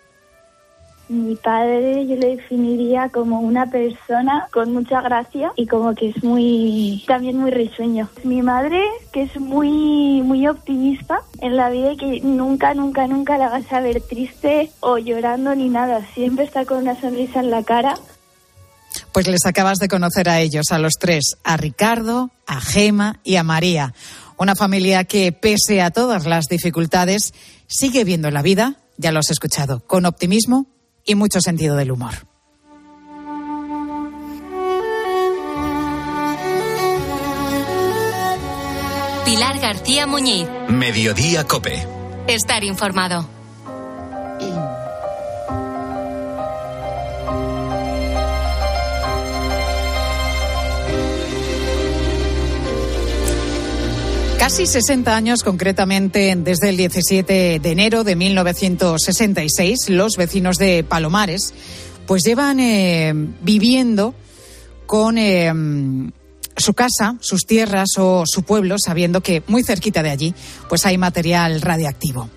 Mi 1.09 1.37
padre 1.37 2.05
yo 2.07 2.17
le 2.17 2.37
definiría 2.37 3.11
como 3.11 3.41
una 3.41 3.67
persona 3.67 4.49
con 4.53 4.73
mucha 4.73 5.01
gracia 5.03 5.53
y 5.55 5.67
como 5.67 5.95
que 5.95 6.09
es 6.09 6.25
muy 6.25 7.05
también 7.07 7.39
muy 7.39 7.53
risueño. 7.53 8.09
Mi 8.25 8.43
madre 8.43 8.83
que 9.13 9.23
es 9.23 9.39
muy 9.39 10.23
muy 10.23 10.49
optimista 10.49 11.21
en 11.41 11.57
la 11.57 11.71
vida 11.71 11.93
y 11.93 11.97
que 11.97 12.21
nunca 12.23 12.75
nunca 12.75 13.07
nunca 13.07 13.39
la 13.39 13.49
vas 13.49 13.73
a 13.73 13.81
ver 13.81 14.01
triste 14.01 14.73
o 14.81 14.99
llorando 14.99 15.55
ni 15.55 15.69
nada, 15.69 16.05
siempre 16.15 16.45
está 16.45 16.65
con 16.65 16.79
una 16.79 17.01
sonrisa 17.01 17.39
en 17.39 17.51
la 17.51 17.63
cara. 17.63 17.95
Pues 19.13 19.29
les 19.29 19.47
acabas 19.47 19.79
de 19.79 19.89
conocer 19.89 20.29
a 20.29 20.41
ellos, 20.41 20.73
a 20.73 20.79
los 20.79 20.95
tres, 20.99 21.37
a 21.45 21.57
Ricardo, 21.57 22.31
a 22.47 22.61
Gema 22.61 23.21
y 23.23 23.37
a 23.37 23.45
María. 23.45 23.95
Una 24.39 24.55
familia 24.55 25.05
que, 25.05 25.33
pese 25.33 25.81
a 25.81 25.91
todas 25.91 26.27
las 26.27 26.47
dificultades, 26.47 27.33
sigue 27.67 28.05
viendo 28.05 28.31
la 28.31 28.43
vida, 28.43 28.77
ya 28.99 29.13
lo 29.13 29.21
has 29.21 29.31
escuchado, 29.31 29.81
con 29.81 30.05
optimismo 30.05 30.67
y 31.07 31.15
mucho 31.15 31.41
sentido 31.41 31.77
del 31.77 31.93
humor. 31.93 32.15
Pilar 39.25 39.59
García 39.59 40.07
Muñiz. 40.07 40.47
Mediodía 40.69 41.45
Cope. 41.45 41.87
Estar 42.29 42.63
informado. 42.65 43.29
Casi 54.47 54.65
60 54.65 55.17
años, 55.17 55.43
concretamente 55.43 56.33
desde 56.37 56.69
el 56.69 56.77
17 56.77 57.59
de 57.59 57.71
enero 57.73 58.05
de 58.05 58.15
1966, 58.15 59.89
los 59.89 60.17
vecinos 60.17 60.57
de 60.59 60.85
Palomares 60.85 61.53
pues 62.07 62.23
llevan 62.23 62.61
eh, 62.61 63.13
viviendo 63.43 64.15
con 64.87 65.19
eh, 65.19 65.53
su 66.57 66.75
casa, 66.75 67.17
sus 67.19 67.45
tierras 67.45 67.89
o 67.99 68.23
su 68.25 68.45
pueblo, 68.45 68.77
sabiendo 68.79 69.21
que 69.21 69.43
muy 69.49 69.65
cerquita 69.65 70.05
de 70.05 70.11
allí 70.11 70.35
pues 70.69 70.87
hay 70.87 70.97
material 70.97 71.61
radiactivo. 71.61 72.31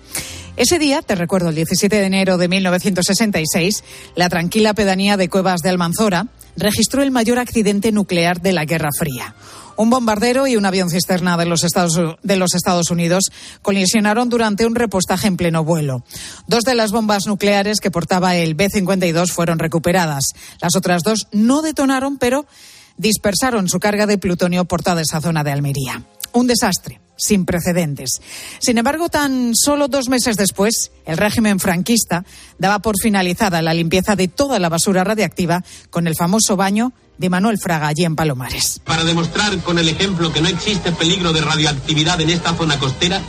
Ese 0.56 0.80
día, 0.80 1.02
te 1.02 1.14
recuerdo, 1.14 1.50
el 1.50 1.54
17 1.54 1.94
de 1.94 2.06
enero 2.06 2.38
de 2.38 2.48
1966, 2.48 3.84
la 4.16 4.28
tranquila 4.28 4.74
pedanía 4.74 5.16
de 5.16 5.28
Cuevas 5.28 5.60
de 5.60 5.68
Almanzora 5.68 6.26
registró 6.56 7.04
el 7.04 7.12
mayor 7.12 7.38
accidente 7.38 7.92
nuclear 7.92 8.40
de 8.40 8.52
la 8.52 8.64
Guerra 8.64 8.90
Fría. 8.98 9.36
Un 9.80 9.88
bombardero 9.88 10.46
y 10.46 10.56
un 10.56 10.66
avión 10.66 10.90
cisterna 10.90 11.38
de 11.38 11.46
los, 11.46 11.64
Estados, 11.64 12.90
Unidos 12.90 13.32
colisionaron 13.62 14.28
durante 14.28 14.66
un 14.66 14.74
repostaje 14.74 15.26
en 15.26 15.38
pleno 15.38 15.64
vuelo. 15.64 16.04
Dos 16.46 16.64
de 16.64 16.74
las 16.74 16.92
bombas 16.92 17.26
nucleares 17.26 17.80
que 17.80 17.90
portaba 17.90 18.36
el 18.36 18.54
B-52 18.54 19.30
fueron 19.30 19.58
recuperadas. 19.58 20.24
Las 20.60 20.76
otras 20.76 21.02
dos 21.02 21.28
no 21.32 21.62
detonaron, 21.62 22.18
pero 22.18 22.44
dispersaron 22.98 23.70
su 23.70 23.80
carga 23.80 24.04
de 24.04 24.18
plutonio 24.18 24.66
por 24.66 24.82
toda 24.82 25.00
esa 25.00 25.22
zona 25.22 25.44
de 25.44 25.52
Almería. 25.52 26.04
Un 26.34 26.46
desastre 26.46 27.00
sin 27.16 27.46
precedentes. 27.46 28.20
Sin 28.58 28.76
embargo, 28.76 29.08
tan 29.08 29.52
solo 29.54 29.88
dos 29.88 30.10
meses 30.10 30.36
después, 30.36 30.90
el 31.06 31.16
régimen 31.16 31.58
franquista 31.58 32.26
daba 32.58 32.80
por 32.80 32.96
finalizada 33.00 33.62
la 33.62 33.72
limpieza 33.72 34.14
de 34.14 34.28
toda 34.28 34.58
la 34.58 34.68
basura 34.68 35.04
radiactiva 35.04 35.64
con 35.88 36.06
el 36.06 36.16
famoso 36.16 36.56
baño 36.56 36.92
de 37.20 37.28
Manuel 37.28 37.58
Fraga 37.58 37.88
allí 37.88 38.06
en 38.06 38.16
Palomares. 38.16 38.80
Para 38.82 39.04
demostrar 39.04 39.54
con 39.58 39.78
el 39.78 39.90
ejemplo 39.90 40.32
que 40.32 40.40
no 40.40 40.48
existe 40.48 40.90
peligro 40.90 41.34
de 41.34 41.42
radioactividad 41.42 42.18
en 42.22 42.30
esta 42.30 42.54
zona 42.54 42.78
costera, 42.78 43.20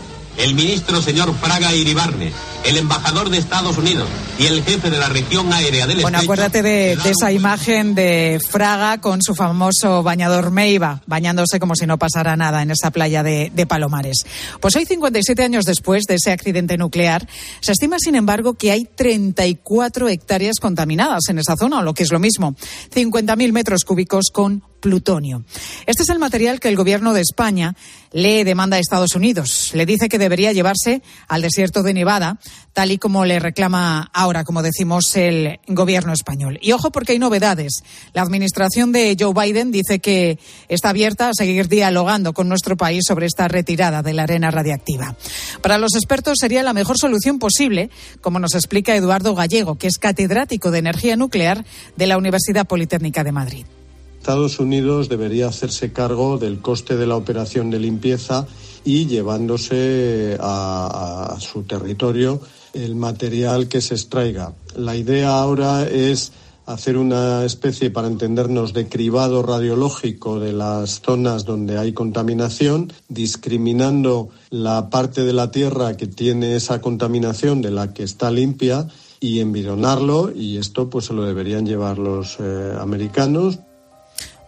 el 0.42 0.56
ministro 0.56 1.02
señor 1.02 1.34
Fraga 1.36 1.74
Iribarne, 1.74 2.32
el 2.66 2.78
embajador 2.78 3.30
de 3.30 3.38
Estados 3.38 3.78
Unidos 3.78 4.08
y 4.40 4.48
el 4.48 4.64
jefe 4.64 4.90
de 4.90 4.98
la 4.98 5.08
región 5.08 5.54
aérea 5.54 5.86
del 5.86 6.02
Bueno, 6.02 6.18
acuérdate 6.18 6.64
de, 6.64 6.96
de, 6.96 7.10
esa 7.12 7.32
imagen 7.32 7.94
de 7.94 8.40
Fraga 8.50 9.00
con 9.00 9.22
su 9.22 9.36
famoso 9.36 10.02
bañador 10.02 10.52
Meiva, 10.52 11.02
bañándose 11.06 11.60
como 11.60 11.76
si 11.76 11.86
no 11.86 12.00
pasara 12.00 12.36
nada 12.36 12.64
en 12.64 12.72
esa 12.72 12.90
playa 12.90 13.22
de, 13.22 13.52
de, 13.54 13.66
Palomares. 13.68 14.26
Pues 14.60 14.76
hoy, 14.76 14.86
57 14.86 15.44
años 15.44 15.66
después 15.66 16.04
de 16.08 16.16
ese 16.16 16.32
accidente 16.32 16.78
nuclear, 16.78 17.28
se 17.60 17.74
estima, 17.74 17.98
sin 18.00 18.16
embargo, 18.16 18.56
que 18.56 18.72
hay 18.72 18.86
34 18.86 20.10
hectáreas 20.10 20.56
contaminadas 20.60 21.30
en 21.30 21.38
esa 21.40 21.56
zona, 21.56 21.80
o 21.80 21.84
lo 21.84 21.94
que 21.94 22.04
es 22.04 22.12
lo 22.12 22.20
mismo, 22.20 22.56
50.000 22.94 23.52
metros 23.52 23.84
cúbicos 23.86 24.32
con 24.34 24.64
plutonio. 24.82 25.46
Este 25.86 26.04
es 26.04 26.10
el 26.10 26.20
material 26.20 26.60
que 26.60 26.68
el 26.68 26.76
gobierno 26.76 27.14
de 27.14 27.22
España 27.22 27.76
le 28.12 28.44
demanda 28.44 28.78
a 28.78 28.80
Estados 28.80 29.16
Unidos. 29.16 29.72
Le 29.74 29.86
dice 29.86 30.10
que 30.10 30.18
debería 30.18 30.52
llevarse 30.52 31.02
al 31.28 31.42
desierto 31.42 31.82
de 31.82 31.94
Nevada, 31.94 32.40
tal 32.74 32.92
y 32.92 32.98
como 32.98 33.26
le 33.26 33.40
reclama 33.40 34.10
ahora, 34.14 34.44
como 34.44 34.62
decimos, 34.62 35.16
el 35.16 35.60
gobierno 35.68 36.12
español. 36.12 36.60
Y 36.62 36.74
ojo 36.74 36.92
porque 36.92 37.14
hay 37.14 37.20
novedades. 37.20 37.84
La 38.14 38.22
administración 38.22 38.92
de 38.92 39.16
Joe 39.18 39.34
Biden 39.34 39.72
dice 39.72 40.00
que 40.00 40.40
está 40.68 40.90
abierta 40.90 41.30
a 41.30 41.34
seguir 41.34 41.70
dialogando 41.70 42.34
con 42.34 42.50
nuestro 42.50 42.76
país 42.76 43.04
sobre 43.08 43.28
esta 43.28 43.48
retirada 43.48 44.02
de 44.02 44.14
la 44.14 44.24
arena 44.24 44.52
radiactiva. 44.52 45.16
Para 45.62 45.78
los 45.78 45.96
expertos 45.96 46.38
sería 46.40 46.64
la 46.64 46.74
mejor 46.74 46.98
solución 46.98 47.40
posible, 47.40 47.90
como 48.20 48.40
nos 48.40 48.56
explica 48.56 48.96
Eduardo 48.96 49.36
Gallego, 49.36 49.78
que 49.78 49.88
es 49.88 49.98
catedrático 49.98 50.72
de 50.72 50.80
energía 50.80 51.16
nuclear 51.16 51.64
de 51.96 52.08
la 52.08 52.18
Universidad 52.18 52.68
Politécnica 52.68 53.24
de 53.24 53.32
Madrid. 53.32 53.66
Estados 54.22 54.60
Unidos 54.60 55.10
debería 55.10 55.48
hacerse 55.48 55.92
cargo 55.92 56.38
del 56.38 56.62
coste 56.62 56.96
de 56.96 57.08
la 57.08 57.16
operación 57.16 57.72
de 57.72 57.80
limpieza 57.80 58.46
y 58.86 59.08
llevándose 59.08 60.38
a, 60.40 61.38
su 61.40 61.64
territorio 61.64 62.40
el 62.76 62.94
material 62.94 63.68
que 63.68 63.82
se 63.82 63.96
extraiga. 63.96 64.54
La 64.76 64.96
idea 64.96 65.40
ahora 65.40 65.88
es 65.90 66.34
hacer 66.68 66.98
una 66.98 67.44
especie, 67.46 67.90
para 67.90 68.08
entendernos, 68.08 68.74
de 68.74 68.88
cribado 68.88 69.42
radiológico 69.42 70.40
de 70.40 70.54
las 70.54 71.02
zonas 71.02 71.44
donde 71.44 71.80
hay 71.80 71.92
contaminación, 71.92 72.94
discriminando 73.10 74.30
la 74.52 74.92
parte 74.92 75.24
de 75.24 75.34
la 75.34 75.50
Tierra 75.50 75.98
que 75.98 76.06
tiene 76.06 76.56
esa 76.56 76.80
contaminación 76.80 77.64
de 77.64 77.72
la 77.72 77.92
que 77.92 78.04
está 78.04 78.30
limpia 78.30 78.88
y 79.20 79.40
envidonarlo 79.40 80.32
y 80.32 80.58
esto 80.58 80.92
pues 80.92 81.06
se 81.06 81.14
lo 81.14 81.24
deberían 81.24 81.66
llevar 81.66 81.98
los 81.98 82.38
eh, 82.40 82.76
americanos 82.80 83.60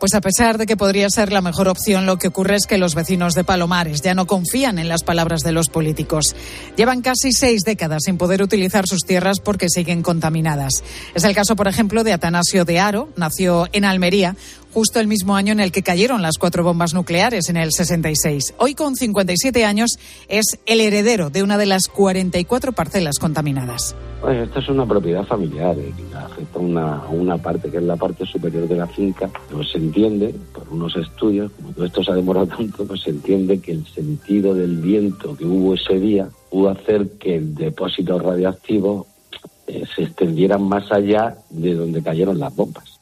pues 0.03 0.15
a 0.15 0.19
pesar 0.19 0.57
de 0.57 0.65
que 0.65 0.75
podría 0.75 1.09
ser 1.09 1.31
la 1.31 1.39
mejor 1.39 1.69
opción, 1.69 2.05
lo 2.05 2.17
que 2.17 2.27
ocurre 2.27 2.57
es 2.57 2.67
que 2.67 2.77
los 2.77 2.93
vecinos 2.93 3.35
de 3.35 3.45
Palomares 3.45 4.01
ya 4.01 4.13
no 4.13 4.27
confían 4.27 4.77
en 4.77 4.89
las 4.89 5.01
palabras 5.01 5.43
de 5.43 5.53
los 5.53 5.69
políticos. 5.69 6.35
Llevan 6.75 7.01
casi 7.01 7.31
seis 7.31 7.61
décadas 7.61 8.01
sin 8.03 8.17
poder 8.17 8.41
utilizar 8.41 8.85
sus 8.85 9.05
tierras 9.05 9.39
porque 9.39 9.69
siguen 9.69 10.01
contaminadas. 10.01 10.83
Es 11.15 11.23
el 11.23 11.33
caso, 11.33 11.55
por 11.55 11.69
ejemplo, 11.69 12.03
de 12.03 12.11
Atanasio 12.11 12.65
de 12.65 12.81
Aro, 12.81 13.13
nació 13.15 13.69
en 13.71 13.85
Almería, 13.85 14.35
justo 14.73 14.99
el 14.99 15.07
mismo 15.07 15.35
año 15.35 15.51
en 15.51 15.59
el 15.59 15.71
que 15.71 15.83
cayeron 15.83 16.21
las 16.21 16.37
cuatro 16.37 16.63
bombas 16.63 16.93
nucleares 16.93 17.49
en 17.49 17.57
el 17.57 17.71
66. 17.71 18.55
Hoy, 18.57 18.73
con 18.73 18.95
57 18.95 19.63
años, 19.65 19.99
es 20.27 20.59
el 20.65 20.81
heredero 20.81 21.29
de 21.29 21.43
una 21.43 21.57
de 21.57 21.67
las 21.67 21.87
44 21.87 22.71
parcelas 22.73 23.19
contaminadas. 23.19 23.95
Pues 24.21 24.47
esta 24.47 24.59
es 24.59 24.69
una 24.69 24.85
propiedad 24.85 25.25
familiar 25.25 25.77
eh, 25.77 25.93
afecta 26.15 26.59
una, 26.59 27.03
una 27.09 27.37
parte 27.37 27.69
que 27.69 27.77
es 27.77 27.83
la 27.83 27.97
parte 27.97 28.25
superior 28.25 28.67
de 28.67 28.75
la 28.75 28.87
finca. 28.87 29.29
Pues 29.51 29.71
se 29.71 29.77
entiende, 29.77 30.33
por 30.53 30.67
unos 30.69 30.95
estudios, 30.95 31.51
como 31.51 31.71
todo 31.73 31.85
esto 31.85 32.03
se 32.03 32.11
ha 32.11 32.15
demorado 32.15 32.47
tanto, 32.47 32.85
pues 32.85 33.01
se 33.01 33.11
entiende 33.11 33.59
que 33.59 33.73
el 33.73 33.85
sentido 33.85 34.53
del 34.53 34.77
viento 34.77 35.35
que 35.35 35.45
hubo 35.45 35.75
ese 35.75 35.99
día 35.99 36.29
pudo 36.49 36.69
hacer 36.69 37.11
que 37.19 37.35
el 37.35 37.53
depósito 37.53 38.17
radioactivo 38.17 39.07
eh, 39.67 39.83
se 39.95 40.03
extendiera 40.03 40.57
más 40.57 40.91
allá 40.91 41.35
de 41.49 41.73
donde 41.73 42.01
cayeron 42.01 42.39
las 42.39 42.55
bombas. 42.55 42.92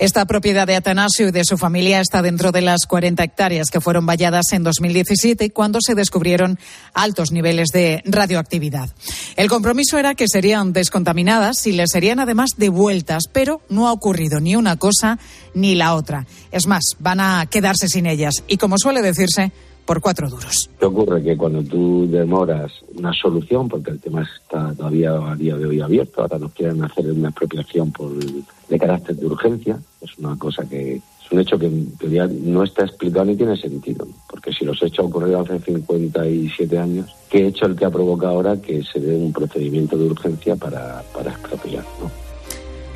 Esta 0.00 0.24
propiedad 0.24 0.66
de 0.66 0.76
Atanasio 0.76 1.28
y 1.28 1.30
de 1.30 1.44
su 1.44 1.58
familia 1.58 2.00
está 2.00 2.22
dentro 2.22 2.52
de 2.52 2.62
las 2.62 2.86
40 2.86 3.22
hectáreas 3.22 3.68
que 3.68 3.82
fueron 3.82 4.06
valladas 4.06 4.50
en 4.52 4.62
2017 4.62 5.50
cuando 5.50 5.78
se 5.84 5.94
descubrieron 5.94 6.58
altos 6.94 7.32
niveles 7.32 7.68
de 7.68 8.00
radioactividad. 8.06 8.88
El 9.36 9.50
compromiso 9.50 9.98
era 9.98 10.14
que 10.14 10.24
serían 10.26 10.72
descontaminadas 10.72 11.66
y 11.66 11.72
les 11.72 11.90
serían 11.90 12.18
además 12.18 12.52
devueltas, 12.56 13.24
pero 13.30 13.60
no 13.68 13.88
ha 13.88 13.92
ocurrido 13.92 14.40
ni 14.40 14.56
una 14.56 14.76
cosa 14.76 15.18
ni 15.52 15.74
la 15.74 15.94
otra. 15.94 16.26
Es 16.50 16.66
más, 16.66 16.82
van 16.98 17.20
a 17.20 17.44
quedarse 17.50 17.86
sin 17.86 18.06
ellas 18.06 18.36
y, 18.48 18.56
como 18.56 18.78
suele 18.78 19.02
decirse, 19.02 19.52
por 19.84 20.00
cuatro 20.00 20.28
duros. 20.28 20.70
¿Qué 20.78 20.84
ocurre? 20.84 21.22
Que 21.22 21.36
cuando 21.36 21.62
tú 21.62 22.06
demoras 22.10 22.72
una 22.94 23.12
solución, 23.12 23.68
porque 23.68 23.90
el 23.90 24.00
tema 24.00 24.22
está 24.22 24.72
todavía 24.74 25.12
a 25.12 25.36
día 25.36 25.56
de 25.56 25.66
hoy 25.66 25.80
abierto, 25.80 26.22
ahora 26.22 26.38
nos 26.38 26.52
quieren 26.52 26.82
hacer 26.84 27.10
una 27.10 27.28
expropiación 27.28 27.90
por, 27.92 28.12
de 28.14 28.78
carácter 28.78 29.16
de 29.16 29.26
urgencia, 29.26 29.78
es 30.00 30.18
una 30.18 30.36
cosa 30.36 30.64
que 30.68 30.96
es 30.96 31.32
un 31.32 31.40
hecho 31.40 31.58
que 31.58 31.66
en 31.66 31.96
teoría 31.96 32.26
no 32.26 32.64
está 32.64 32.84
explicado 32.84 33.26
ni 33.26 33.36
tiene 33.36 33.56
sentido, 33.56 34.06
porque 34.28 34.52
si 34.52 34.64
los 34.64 34.82
hechos 34.82 35.06
ocurrieron 35.06 35.44
hace 35.44 35.60
57 35.60 36.78
años, 36.78 37.14
¿qué 37.28 37.46
hecho 37.46 37.66
el 37.66 37.76
que 37.76 37.84
ha 37.84 37.90
provocado 37.90 38.34
ahora 38.34 38.56
que 38.60 38.82
se 38.82 39.00
dé 39.00 39.14
un 39.14 39.32
procedimiento 39.32 39.96
de 39.96 40.06
urgencia 40.06 40.56
para, 40.56 41.02
para 41.14 41.32
expropiar? 41.32 41.84
¿no? 42.00 42.10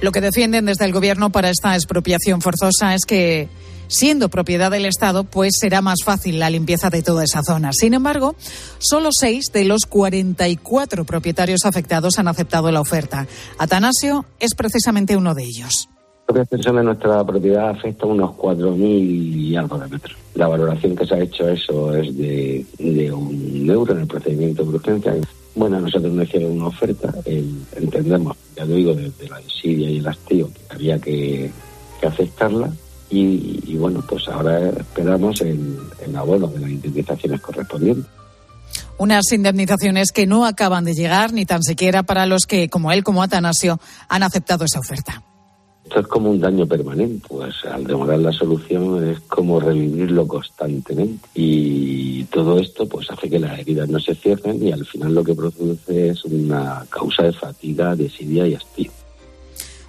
Lo 0.01 0.13
que 0.13 0.21
defienden 0.21 0.67
desde 0.67 0.85
el 0.85 0.93
Gobierno 0.93 1.31
para 1.31 1.49
esta 1.49 1.75
expropiación 1.75 2.41
forzosa 2.43 2.95
es 2.95 3.07
que 3.07 3.49
siendo 3.89 4.29
propiedad 4.29 4.71
del 4.71 4.87
Estado, 4.87 5.25
pues 5.25 5.53
será 5.59 5.83
más 5.83 6.05
fácil 6.05 6.39
la 6.39 6.51
limpieza 6.51 6.91
de 6.91 7.03
toda 7.03 7.25
esa 7.25 7.43
zona. 7.43 7.71
Sin 7.73 7.95
embargo, 7.95 8.35
solo 8.79 9.11
seis 9.13 9.47
de 9.53 9.65
los 9.65 9.87
44 9.87 11.05
propietarios 11.05 11.65
afectados 11.65 12.19
han 12.19 12.29
aceptado 12.29 12.71
la 12.71 12.81
oferta. 12.81 13.27
Atanasio 13.59 14.25
es 14.41 14.55
precisamente 14.55 15.17
uno 15.17 15.35
de 15.35 15.45
ellos. 15.45 15.89
Extensión 16.27 16.77
de 16.77 16.85
nuestra 16.85 17.23
propiedad 17.25 17.69
afecta 17.71 18.07
a 18.07 18.09
unos 18.09 18.31
4.000 18.33 18.81
y 18.81 19.57
algo 19.57 19.79
de 19.79 19.89
metros. 19.89 20.17
La 20.35 20.49
valoración 20.49 20.97
que 20.97 21.07
se 21.07 21.15
ha 21.15 21.21
hecho 21.21 21.49
eso 21.49 21.95
es 21.95 22.17
de, 22.17 22.65
de 22.79 23.13
un 23.13 23.69
euro 23.71 23.93
en 23.93 24.01
el 24.01 24.07
procedimiento 24.07 24.65
de 24.65 24.71
urgencia. 24.71 25.15
Bueno, 25.55 25.79
nosotros 25.81 26.13
nos 26.13 26.27
hicieron 26.27 26.53
una 26.53 26.69
oferta, 26.69 27.15
el, 27.27 27.55
entendemos, 27.77 28.37
ya 28.57 28.65
lo 28.65 28.75
digo, 28.75 28.95
desde 28.95 29.29
la 29.29 29.39
desidia 29.39 29.89
y 29.89 29.99
el 29.99 30.09
hastío, 30.09 30.49
que 30.49 30.75
había 30.75 30.99
que, 30.99 31.51
que 32.01 32.07
aceptarla 32.07 32.73
y, 33.17 33.63
y, 33.67 33.77
bueno, 33.77 34.03
pues 34.09 34.29
ahora 34.29 34.71
esperamos 34.71 35.41
el, 35.41 35.79
el 36.05 36.17
abono 36.17 36.49
de 36.49 36.61
las 36.61 36.71
indemnizaciones 36.71 37.41
correspondientes. 37.41 38.07
Unas 38.97 39.31
indemnizaciones 39.33 40.13
que 40.13 40.27
no 40.27 40.47
acaban 40.47 40.85
de 40.85 40.95
llegar 40.95 41.33
ni 41.33 41.45
tan 41.45 41.63
siquiera 41.63 42.03
para 42.03 42.27
los 42.27 42.47
que, 42.47 42.69
como 42.69 42.93
él, 42.93 43.03
como 43.03 43.23
Atanasio, 43.23 43.81
han 44.09 44.23
aceptado 44.23 44.65
esa 44.65 44.79
oferta. 44.79 45.23
Esto 45.85 46.01
es 46.01 46.07
como 46.07 46.31
un 46.31 46.41
daño 46.41 46.67
permanente, 46.67 47.27
pues 47.29 47.55
al 47.71 47.85
demorar 47.85 48.19
la 48.19 48.33
solución 48.33 49.07
es 49.07 49.21
como 49.21 49.61
revivirlo 49.61 50.27
constantemente 50.27 51.29
y 51.35 52.25
todo 52.25 52.59
esto 52.59 52.89
pues 52.89 53.11
hace 53.11 53.29
que 53.29 53.39
las 53.39 53.59
heridas 53.59 53.91
no 53.91 54.01
se 54.01 54.15
cierren 54.15 54.67
y 54.67 54.73
al 54.73 54.87
final 54.87 55.15
lo 55.15 55.23
que 55.23 55.35
produce 55.35 56.09
es 56.09 56.25
una 56.25 56.87
causa 56.89 57.25
de 57.25 57.35
fatiga, 57.35 57.95
desidia 57.95 58.47
y 58.47 58.55
hastío. 58.55 58.91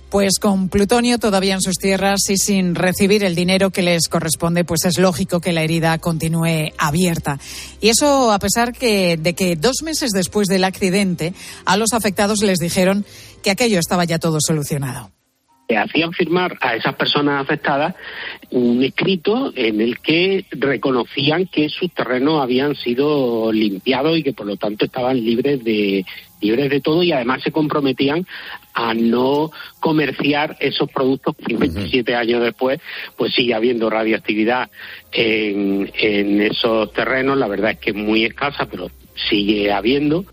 Pues 0.10 0.40
con 0.40 0.70
plutonio 0.70 1.18
todavía 1.18 1.56
en 1.56 1.62
sus 1.62 1.76
tierras 1.76 2.30
y 2.30 2.38
sin 2.38 2.76
recibir 2.76 3.24
el 3.24 3.36
dinero 3.36 3.72
que 3.72 3.82
les 3.82 4.08
corresponde, 4.08 4.64
pues 4.64 4.86
es 4.86 4.98
lógico 4.98 5.42
que 5.42 5.52
la 5.52 5.64
herida 5.64 5.98
continúe 5.98 6.72
abierta. 6.78 7.40
Y 7.82 7.90
eso 7.90 8.32
a 8.32 8.40
pesar 8.40 8.74
de 8.74 9.36
que 9.36 9.56
dos 9.56 9.78
meses 9.84 10.12
después 10.12 10.48
del 10.48 10.64
accidente 10.64 11.34
a 11.66 11.76
los 11.76 11.94
afectados 11.94 12.42
les 12.44 12.60
dijeron 12.60 13.06
que 13.44 13.52
aquello 13.52 13.80
estaba 13.80 14.06
ya 14.06 14.20
todo 14.20 14.38
solucionado 14.40 15.12
hacían 15.74 16.14
firmar 16.14 16.58
a 16.62 16.76
esas 16.76 16.96
personas 16.96 17.42
afectadas 17.42 17.96
un 18.52 18.84
escrito 18.84 19.52
en 19.56 19.82
el 19.82 20.00
que 20.00 20.46
reconocían 20.52 21.48
que 21.48 21.70
sus 21.70 21.92
terrenos 21.92 22.42
habían 22.42 22.76
sido 22.76 23.52
limpiados 23.52 24.18
y 24.18 24.24
que 24.24 24.34
por 24.34 24.46
lo 24.46 24.58
tanto 24.58 24.86
estaban 24.86 25.18
libres 25.18 25.64
de 25.64 26.06
libres 26.42 26.70
de 26.70 26.82
todo 26.82 27.02
y 27.02 27.12
además 27.12 27.42
se 27.42 27.52
comprometían 27.52 28.28
a 28.76 28.94
no 28.94 29.52
comerciar 29.80 30.58
esos 30.60 30.92
productos 30.92 31.36
que 31.38 31.56
27 31.56 32.14
años 32.14 32.44
después 32.44 32.80
pues 33.18 33.34
sigue 33.34 33.54
habiendo 33.54 33.90
radioactividad 33.90 34.70
en, 35.12 35.92
en 35.98 36.42
esos 36.42 36.92
terrenos. 36.92 37.38
La 37.38 37.48
verdad 37.48 37.72
es 37.72 37.80
que 37.80 37.92
es 37.92 37.96
muy 37.96 38.26
escasa 38.26 38.68
pero 38.70 38.92
sigue 39.30 39.72
habiendo. 39.72 40.26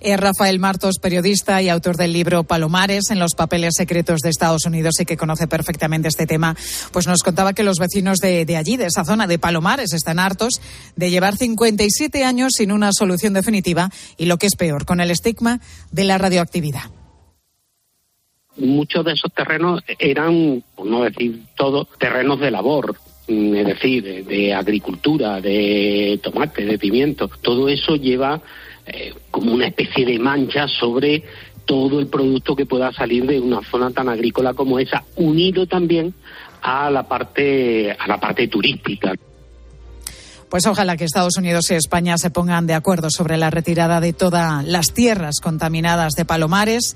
Es 0.00 0.20
Rafael 0.20 0.58
Martos, 0.58 0.98
periodista 1.00 1.62
y 1.62 1.70
autor 1.70 1.96
del 1.96 2.12
libro 2.12 2.44
Palomares 2.44 3.04
en 3.10 3.18
los 3.18 3.34
papeles 3.34 3.72
secretos 3.74 4.20
de 4.20 4.28
Estados 4.28 4.66
Unidos 4.66 4.96
y 5.00 5.06
que 5.06 5.16
conoce 5.16 5.46
perfectamente 5.46 6.08
este 6.08 6.26
tema, 6.26 6.54
pues 6.92 7.06
nos 7.06 7.22
contaba 7.22 7.54
que 7.54 7.62
los 7.62 7.78
vecinos 7.78 8.18
de, 8.18 8.44
de 8.44 8.56
allí, 8.58 8.76
de 8.76 8.84
esa 8.86 9.06
zona 9.06 9.26
de 9.26 9.38
Palomares, 9.38 9.94
están 9.94 10.18
hartos 10.18 10.60
de 10.94 11.10
llevar 11.10 11.36
57 11.36 12.22
años 12.22 12.52
sin 12.54 12.70
una 12.70 12.92
solución 12.92 13.32
definitiva 13.32 13.88
y 14.18 14.26
lo 14.26 14.36
que 14.36 14.46
es 14.46 14.56
peor, 14.56 14.84
con 14.84 15.00
el 15.00 15.10
estigma 15.10 15.60
de 15.90 16.04
la 16.04 16.18
radioactividad 16.18 16.90
muchos 18.56 19.04
de 19.04 19.12
esos 19.12 19.32
terrenos 19.32 19.82
eran, 19.98 20.62
por 20.74 20.86
no 20.86 21.04
decir 21.04 21.42
todo, 21.56 21.86
terrenos 21.98 22.40
de 22.40 22.50
labor, 22.50 22.96
mm, 23.28 23.54
es 23.54 23.66
decir, 23.66 24.02
de, 24.02 24.22
de, 24.22 24.54
agricultura, 24.54 25.40
de 25.40 26.18
tomate, 26.22 26.64
de 26.64 26.78
pimiento. 26.78 27.28
Todo 27.42 27.68
eso 27.68 27.96
lleva 27.96 28.40
eh, 28.86 29.14
como 29.30 29.54
una 29.54 29.66
especie 29.66 30.04
de 30.04 30.18
mancha 30.18 30.68
sobre 30.68 31.22
todo 31.64 32.00
el 32.00 32.08
producto 32.08 32.54
que 32.54 32.66
pueda 32.66 32.92
salir 32.92 33.26
de 33.26 33.40
una 33.40 33.62
zona 33.62 33.90
tan 33.90 34.08
agrícola 34.08 34.52
como 34.52 34.78
esa, 34.78 35.04
unido 35.16 35.66
también 35.66 36.14
a 36.60 36.90
la 36.90 37.06
parte 37.08 37.92
a 37.92 38.06
la 38.06 38.18
parte 38.18 38.48
turística. 38.48 39.14
Pues 40.50 40.66
ojalá 40.66 40.96
que 40.96 41.04
Estados 41.04 41.36
Unidos 41.36 41.70
y 41.70 41.74
España 41.74 42.16
se 42.16 42.30
pongan 42.30 42.66
de 42.66 42.74
acuerdo 42.74 43.08
sobre 43.10 43.36
la 43.36 43.50
retirada 43.50 44.00
de 44.00 44.12
todas 44.12 44.64
las 44.64 44.92
tierras 44.94 45.40
contaminadas 45.42 46.12
de 46.12 46.24
Palomares. 46.24 46.94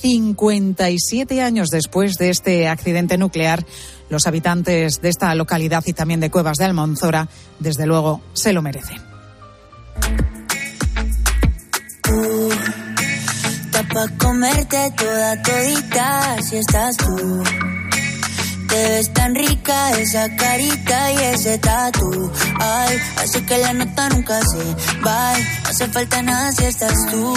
57 0.00 1.42
años 1.42 1.68
después 1.68 2.14
de 2.14 2.30
este 2.30 2.68
accidente 2.68 3.18
nuclear, 3.18 3.64
los 4.08 4.26
habitantes 4.26 5.00
de 5.00 5.08
esta 5.08 5.34
localidad 5.34 5.82
y 5.86 5.92
también 5.92 6.20
de 6.20 6.30
Cuevas 6.30 6.58
de 6.58 6.64
Almonzora, 6.64 7.28
desde 7.58 7.86
luego, 7.86 8.20
se 8.32 8.52
lo 8.52 8.62
merecen. 8.62 9.00
pa' 13.96 14.08
comerte 14.18 14.92
toda 14.96 15.42
todita 15.42 16.36
si 16.42 16.56
estás 16.56 16.96
tú. 16.98 17.42
Te 18.68 18.88
ves 18.90 19.12
tan 19.14 19.34
rica 19.34 19.90
esa 19.92 20.24
carita 20.36 21.12
y 21.12 21.16
ese 21.34 21.56
tatu. 21.58 22.30
Ay, 22.60 22.98
así 23.22 23.40
que 23.42 23.58
la 23.58 23.72
nota 23.72 24.08
nunca 24.10 24.38
se 24.50 24.64
va. 25.04 25.32
No 25.38 25.70
hace 25.70 25.86
falta 25.88 26.22
nada 26.22 26.52
si 26.52 26.64
estás 26.64 26.98
tú. 27.10 27.34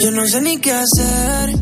Yo 0.00 0.10
no 0.10 0.26
sé 0.26 0.40
ni 0.40 0.58
qué 0.58 0.72
hacer. 0.72 1.58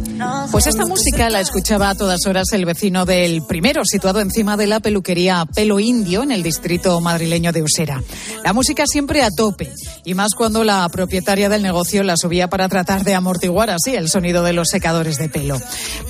Pues 0.50 0.66
esta 0.66 0.86
música 0.86 1.30
la 1.30 1.40
escuchaba 1.40 1.90
a 1.90 1.94
todas 1.94 2.26
horas 2.26 2.46
el 2.52 2.64
vecino 2.64 3.04
del 3.04 3.42
primero, 3.42 3.82
situado 3.84 4.20
encima 4.20 4.56
de 4.56 4.66
la 4.66 4.80
peluquería 4.80 5.46
Pelo 5.52 5.80
Indio 5.80 6.22
en 6.22 6.30
el 6.30 6.42
distrito 6.42 7.00
madrileño 7.00 7.52
de 7.52 7.62
Usera. 7.62 8.02
La 8.44 8.52
música 8.52 8.84
siempre 8.86 9.22
a 9.22 9.30
tope, 9.30 9.72
y 10.04 10.14
más 10.14 10.34
cuando 10.36 10.62
la 10.62 10.88
propietaria 10.90 11.48
del 11.48 11.62
negocio 11.62 12.02
la 12.04 12.16
subía 12.16 12.48
para 12.48 12.68
tratar 12.68 13.02
de 13.04 13.14
amortiguar 13.14 13.70
así 13.70 13.94
el 13.94 14.08
sonido 14.08 14.44
de 14.44 14.52
los 14.52 14.68
secadores 14.68 15.18
de 15.18 15.28
pelo. 15.28 15.60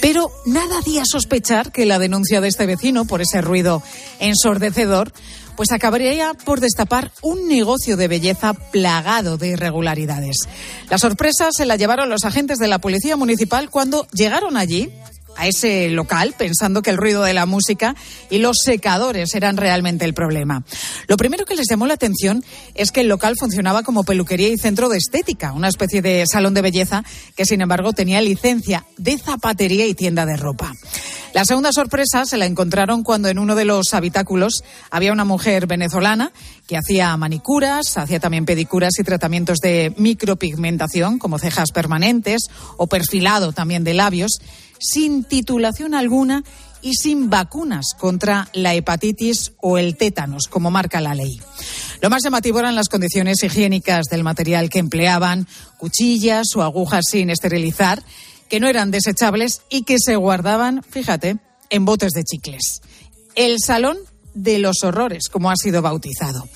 Pero 0.01 0.31
nada 0.45 0.79
hacía 0.79 1.05
sospechar 1.05 1.73
que 1.73 1.87
la 1.87 1.99
denuncia 1.99 2.41
de 2.41 2.49
este 2.49 2.67
vecino 2.67 3.07
por 3.07 3.23
ese 3.23 3.41
ruido 3.41 3.83
ensordecedor 4.21 5.13
pues 5.57 5.73
acabaría 5.73 6.35
por 6.35 6.61
destapar 6.61 7.11
un 7.23 7.49
negocio 7.49 7.97
de 7.97 8.09
belleza 8.09 8.55
plagado 8.55 9.39
de 9.39 9.49
irregularidades. 9.49 10.37
La 10.91 10.99
sorpresa 10.99 11.49
se 11.53 11.67
la 11.67 11.77
llevaron 11.77 12.09
los 12.09 12.25
agentes 12.25 12.59
de 12.59 12.69
la 12.69 12.79
Policía 12.79 13.17
Municipal 13.17 13.71
cuando 13.71 14.07
llegaron 14.13 14.57
allí 14.57 14.91
a 15.43 15.49
ese 15.49 15.89
local 15.91 16.35
pensando 16.39 16.83
que 16.83 16.91
el 16.91 16.97
ruido 16.97 17.25
de 17.25 17.35
la 17.35 17.47
música 17.47 17.97
y 18.31 18.39
los 18.39 18.59
secadores 18.65 19.35
eran 19.35 19.57
realmente 19.57 20.05
el 20.05 20.15
problema. 20.15 20.63
Lo 21.09 21.17
primero 21.17 21.45
que 21.45 21.57
les 21.57 21.67
llamó 21.69 21.89
la 21.89 21.95
atención 21.95 22.45
es 22.75 22.93
que 22.93 23.01
el 23.01 23.09
local 23.09 23.35
funcionaba 23.37 23.83
como 23.83 24.05
peluquería 24.05 24.49
y 24.49 24.57
centro 24.57 24.89
de 24.89 24.99
estética, 24.99 25.53
una 25.53 25.67
especie 25.67 26.01
de 26.01 26.25
salón 26.31 26.55
de 26.55 26.63
belleza 26.63 27.03
que 27.37 27.45
sin 27.45 27.61
embargo 27.61 27.93
tenía 27.93 28.21
licencia 28.21 28.87
de 28.97 29.19
zapatería 29.19 29.85
y 29.87 29.95
tienda 29.95 30.27
de 30.27 30.37
ropa. 30.37 30.73
La 31.35 31.45
segunda 31.45 31.73
sorpresa 31.73 32.25
se 32.25 32.37
la 32.37 32.47
encontraron 32.47 33.03
cuando 33.03 33.29
en 33.29 33.39
uno 33.39 33.55
de 33.57 33.65
los 33.65 33.95
habitáculos 33.95 34.63
había 34.91 35.13
una 35.13 35.25
mujer 35.25 35.67
venezolana 35.67 36.31
que 36.69 36.77
hacía 36.77 37.17
manicuras, 37.17 37.97
hacía 37.97 38.21
también 38.21 38.45
pedicuras 38.45 38.93
y 38.99 39.03
tratamientos 39.03 39.59
de 39.59 39.93
micropigmentación 39.97 41.19
como 41.19 41.39
cejas 41.39 41.73
permanentes 41.73 42.43
o 42.77 42.87
perfilado 42.87 43.53
también 43.53 43.83
de 43.83 43.95
labios 43.95 44.39
sin 44.83 45.25
titulación 45.25 45.95
alguna 45.95 46.43
y 46.83 46.95
sin 46.95 47.31
vacunas 47.31 47.95
contra 47.99 48.49
la 48.53 48.75
hepatitis 48.75 49.53
o 49.61 49.79
el 49.79 49.97
tétanos, 49.97 50.49
como 50.49 50.71
marca 50.71 51.01
la 51.01 51.15
ley. 51.15 51.41
Lo 52.01 52.11
más 52.11 52.25
llamativo 52.25 52.59
eran 52.59 52.75
las 52.75 52.89
condiciones 52.89 53.43
higiénicas 53.43 54.07
del 54.07 54.25
material 54.25 54.69
que 54.69 54.81
empleaban, 54.81 55.47
cuchillas 55.79 56.49
o 56.57 56.63
agujas 56.63 57.05
sin 57.09 57.31
esterilizar, 57.31 58.03
que 58.49 58.61
no 58.61 58.69
eran 58.69 58.91
desechables 58.91 59.63
y 59.71 59.85
que 59.85 59.97
se 59.99 60.17
guardaban, 60.17 60.83
fíjate, 60.83 61.39
en 61.71 61.85
botes 61.85 62.11
de 62.13 62.25
chicles. 62.25 62.83
El 63.35 63.59
salón 63.65 63.97
de 64.35 64.59
los 64.59 64.83
horrores, 64.83 65.29
como 65.31 65.51
ha 65.51 65.57
sido 65.57 65.83
bautizado. 65.83 66.49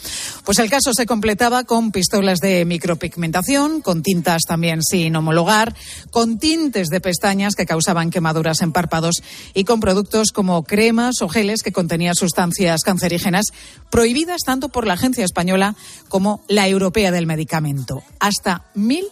Pues 0.45 0.59
el 0.59 0.71
caso 0.71 0.93
se 0.95 1.07
completaba 1.07 1.65
con 1.65 1.93
pistolas 1.93 2.39
de 2.41 2.65
micropigmentación, 2.65 3.81
con 3.81 4.03
tintas 4.03 4.43
también 4.47 4.83
sin 4.83 5.15
homologar, 5.17 5.75
con 6.11 6.39
tintes 6.39 6.89
de 6.89 7.01
pestañas 7.01 7.55
que 7.55 7.67
causaban 7.67 8.11
quemaduras 8.11 8.63
en 8.63 8.73
párpados 8.73 9.23
y 9.55 9.65
con 9.65 9.81
productos 9.81 10.29
como 10.33 10.63
cremas 10.63 11.21
o 11.23 11.29
geles 11.29 11.63
que 11.63 11.73
contenían 11.73 12.15
sustancias 12.15 12.83
cancerígenas 12.83 13.47
prohibidas 13.91 14.43
tanto 14.45 14.69
por 14.69 14.87
la 14.87 14.95
Agencia 14.95 15.25
Española 15.25 15.75
como 16.09 16.43
la 16.49 16.69
Europea 16.69 17.11
del 17.11 17.27
Medicamento. 17.27 18.03
Hasta 18.21 18.65
mil 18.75 19.07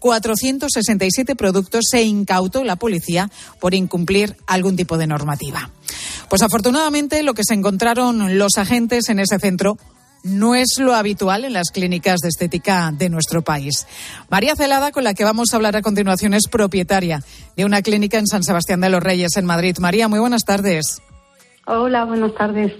467 0.00 1.36
productos 1.36 1.86
se 1.90 2.02
incautó 2.02 2.64
la 2.64 2.76
policía 2.76 3.30
por 3.60 3.74
incumplir 3.74 4.36
algún 4.46 4.76
tipo 4.76 4.98
de 4.98 5.06
normativa. 5.06 5.70
Pues 6.28 6.42
afortunadamente 6.42 7.22
lo 7.22 7.34
que 7.34 7.44
se 7.44 7.54
encontraron 7.54 8.38
los 8.38 8.58
agentes 8.58 9.08
en 9.08 9.18
ese 9.18 9.38
centro 9.38 9.78
no 10.22 10.54
es 10.54 10.78
lo 10.78 10.94
habitual 10.94 11.44
en 11.44 11.52
las 11.52 11.70
clínicas 11.70 12.20
de 12.20 12.28
estética 12.28 12.92
de 12.92 13.08
nuestro 13.08 13.42
país. 13.42 13.86
María 14.28 14.56
Celada, 14.56 14.90
con 14.92 15.04
la 15.04 15.14
que 15.14 15.24
vamos 15.24 15.52
a 15.52 15.56
hablar 15.56 15.76
a 15.76 15.82
continuación, 15.82 16.34
es 16.34 16.48
propietaria 16.48 17.22
de 17.56 17.64
una 17.64 17.82
clínica 17.82 18.18
en 18.18 18.26
San 18.26 18.42
Sebastián 18.42 18.80
de 18.80 18.90
los 18.90 19.02
Reyes, 19.02 19.36
en 19.36 19.46
Madrid. 19.46 19.76
María, 19.78 20.08
muy 20.08 20.18
buenas 20.18 20.44
tardes. 20.44 21.00
Hola, 21.66 22.04
buenas 22.04 22.34
tardes. 22.34 22.72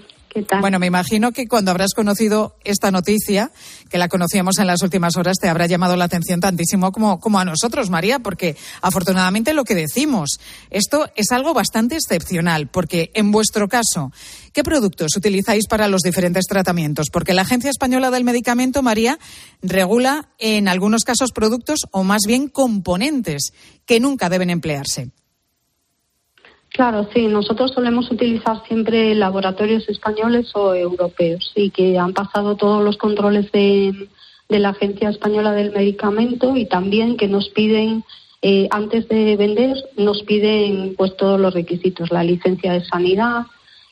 Bueno, 0.61 0.79
me 0.79 0.87
imagino 0.87 1.31
que 1.31 1.47
cuando 1.47 1.71
habrás 1.71 1.93
conocido 1.93 2.55
esta 2.63 2.91
noticia, 2.91 3.51
que 3.89 3.97
la 3.97 4.07
conocíamos 4.07 4.59
en 4.59 4.67
las 4.67 4.81
últimas 4.81 5.15
horas, 5.15 5.37
te 5.41 5.49
habrá 5.49 5.65
llamado 5.65 5.95
la 5.95 6.05
atención 6.05 6.39
tantísimo 6.39 6.91
como, 6.91 7.19
como 7.19 7.39
a 7.39 7.45
nosotros, 7.45 7.89
María, 7.89 8.19
porque 8.19 8.55
afortunadamente 8.81 9.53
lo 9.53 9.63
que 9.63 9.75
decimos, 9.75 10.39
esto 10.69 11.09
es 11.15 11.31
algo 11.31 11.53
bastante 11.53 11.95
excepcional, 11.95 12.67
porque 12.67 13.11
en 13.13 13.31
vuestro 13.31 13.67
caso, 13.67 14.11
¿qué 14.53 14.63
productos 14.63 15.15
utilizáis 15.17 15.67
para 15.67 15.87
los 15.87 16.01
diferentes 16.01 16.45
tratamientos? 16.45 17.07
Porque 17.11 17.33
la 17.33 17.41
Agencia 17.41 17.69
Española 17.69 18.11
del 18.11 18.23
Medicamento, 18.23 18.81
María, 18.81 19.17
regula 19.61 20.29
en 20.37 20.67
algunos 20.67 21.03
casos 21.03 21.31
productos 21.31 21.81
o 21.91 22.03
más 22.03 22.21
bien 22.27 22.47
componentes 22.47 23.51
que 23.85 23.99
nunca 23.99 24.29
deben 24.29 24.49
emplearse. 24.49 25.09
Claro, 26.79 27.09
sí, 27.13 27.27
nosotros 27.27 27.71
solemos 27.75 28.09
utilizar 28.09 28.63
siempre 28.65 29.13
laboratorios 29.13 29.89
españoles 29.89 30.49
o 30.55 30.73
europeos 30.73 31.51
y 31.53 31.71
que 31.71 31.99
han 31.99 32.13
pasado 32.13 32.55
todos 32.55 32.81
los 32.81 32.95
controles 32.95 33.51
de, 33.51 34.07
la 34.47 34.69
Agencia 34.69 35.09
Española 35.09 35.51
del 35.51 35.73
Medicamento 35.73 36.55
y 36.55 36.67
también 36.67 37.17
que 37.17 37.27
nos 37.27 37.49
piden, 37.49 38.05
eh, 38.41 38.69
antes 38.71 39.09
de 39.09 39.35
vender, 39.35 39.75
nos 39.97 40.23
piden 40.23 40.95
pues 40.97 41.17
todos 41.17 41.37
los 41.37 41.53
requisitos, 41.53 42.11
la 42.11 42.23
licencia 42.23 42.71
de 42.71 42.85
sanidad, 42.85 43.47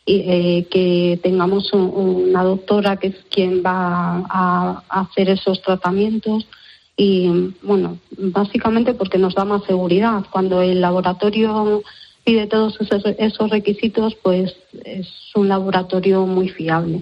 eh, 0.06 0.66
que 0.72 1.20
tengamos 1.22 1.74
una 1.74 2.42
doctora 2.44 2.96
que 2.96 3.08
es 3.08 3.18
quien 3.30 3.64
va 3.66 4.24
a, 4.30 4.84
hacer 4.88 5.28
esos 5.28 5.62
tratamientos 5.62 6.48
Y 6.96 7.52
bueno, 7.64 7.98
básicamente 8.18 8.94
porque 8.94 9.18
nos 9.18 9.36
da 9.36 9.44
más 9.44 9.66
seguridad. 9.66 10.24
Cuando 10.32 10.62
el 10.62 10.80
laboratorio 10.80 11.84
pide 12.28 12.46
todos 12.46 12.76
esos, 12.82 13.04
esos 13.18 13.50
requisitos, 13.50 14.14
pues 14.22 14.52
es 14.84 15.08
un 15.34 15.48
laboratorio 15.48 16.26
muy 16.26 16.50
fiable. 16.50 17.02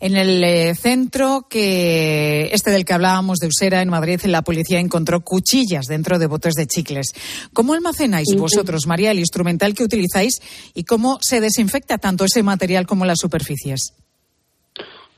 En 0.00 0.16
el 0.16 0.42
eh, 0.42 0.74
centro 0.74 1.46
que 1.48 2.50
este 2.52 2.72
del 2.72 2.84
que 2.84 2.94
hablábamos 2.94 3.38
de 3.38 3.46
Usera 3.46 3.80
en 3.80 3.88
Madrid, 3.88 4.20
la 4.24 4.42
policía 4.42 4.80
encontró 4.80 5.20
cuchillas 5.20 5.86
dentro 5.86 6.18
de 6.18 6.26
botes 6.26 6.54
de 6.54 6.66
chicles. 6.66 7.12
¿Cómo 7.52 7.74
almacenáis 7.74 8.34
vosotros, 8.36 8.88
María, 8.88 9.12
el 9.12 9.20
instrumental 9.20 9.72
que 9.72 9.84
utilizáis 9.84 10.42
y 10.74 10.82
cómo 10.82 11.20
se 11.22 11.40
desinfecta 11.40 11.98
tanto 11.98 12.24
ese 12.24 12.42
material 12.42 12.88
como 12.88 13.04
las 13.04 13.20
superficies? 13.20 13.94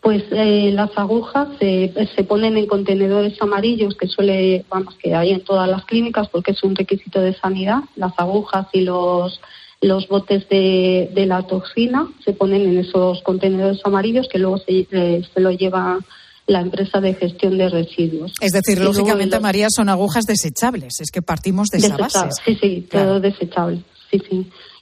Pues 0.05 0.23
eh, 0.33 0.71
las 0.75 0.91
agujas 0.97 1.49
se, 1.59 1.93
se 2.15 2.25
ponen 2.25 2.59
en 2.59 2.67
contenedores 2.67 3.41
amarillos 3.41 3.97
que 3.97 4.07
suele, 4.07 4.63
vamos, 4.69 4.95
que 5.03 5.15
hay 5.15 5.31
en 5.33 5.43
todas 5.43 5.67
las 5.67 5.87
clínicas 5.87 6.29
porque 6.29 6.53
es 6.53 6.63
un 6.63 6.77
requisito 6.77 7.21
de 7.23 7.33
sanidad. 7.35 7.79
Las 7.97 8.13
agujas 8.19 8.67
y 8.75 8.83
los 8.83 9.41
los 9.81 10.07
botes 10.09 10.49
de, 10.49 11.11
de 11.15 11.27
la 11.27 11.43
toxina 11.47 12.07
se 12.25 12.33
ponen 12.33 12.63
en 12.69 12.79
esos 12.79 13.23
contenedores 13.23 13.81
amarillos 13.85 14.29
que 14.31 14.39
luego 14.39 14.57
se, 14.59 14.87
eh, 14.91 15.23
se 15.35 15.41
lo 15.41 15.51
lleva 15.51 15.99
la 16.47 16.61
empresa 16.61 17.01
de 17.01 17.15
gestión 17.15 17.57
de 17.59 17.69
residuos. 17.71 18.33
Es 18.41 18.53
decir, 18.53 18.79
Y 18.79 18.83
lógicamente, 18.85 19.37
los- 19.37 19.43
María, 19.43 19.69
son 19.71 19.89
agujas 19.89 20.25
desechables. 20.27 21.01
Es 21.01 21.11
que 21.11 21.23
partimos 21.23 21.69
de 21.69 21.79
esa 21.79 21.97
base. 21.97 22.29
Sí, 22.45 22.59
sí, 22.61 22.87
todo 22.91 23.21
desechable. 23.21 23.83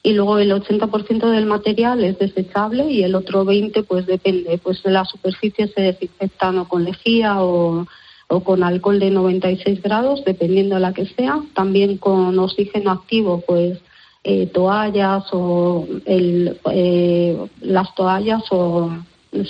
Y 0.03 0.13
luego 0.13 0.39
el 0.39 0.51
80% 0.51 1.31
del 1.31 1.47
material 1.47 2.03
es 2.03 2.19
desechable 2.19 2.91
y 2.91 3.03
el 3.05 3.15
otro 3.15 3.45
20% 3.45 3.87
pues 3.87 4.07
depende. 4.07 4.59
Pues 4.59 4.85
las 4.85 5.09
superficies 5.11 5.73
se 5.75 5.81
desinfectan 5.81 6.59
o 6.59 6.69
con 6.69 6.85
lejía 6.85 7.43
o, 7.43 7.87
o 8.29 8.41
con 8.41 8.65
alcohol 8.65 8.99
de 8.99 9.11
96 9.11 9.83
grados, 9.83 10.25
dependiendo 10.25 10.75
de 10.75 10.81
la 10.81 10.93
que 10.93 11.07
sea. 11.07 11.41
También 11.55 11.99
con 11.99 12.39
oxígeno 12.39 12.91
activo, 12.91 13.43
pues 13.47 13.79
eh, 14.25 14.47
toallas 14.47 15.25
o 15.33 15.85
eh, 16.07 17.37
las 17.61 17.93
toallas 17.97 18.43
o, 18.51 18.91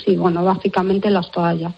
sí, 0.03 0.15
bueno, 0.15 0.43
básicamente 0.43 1.11
las 1.11 1.29
toallas. 1.29 1.73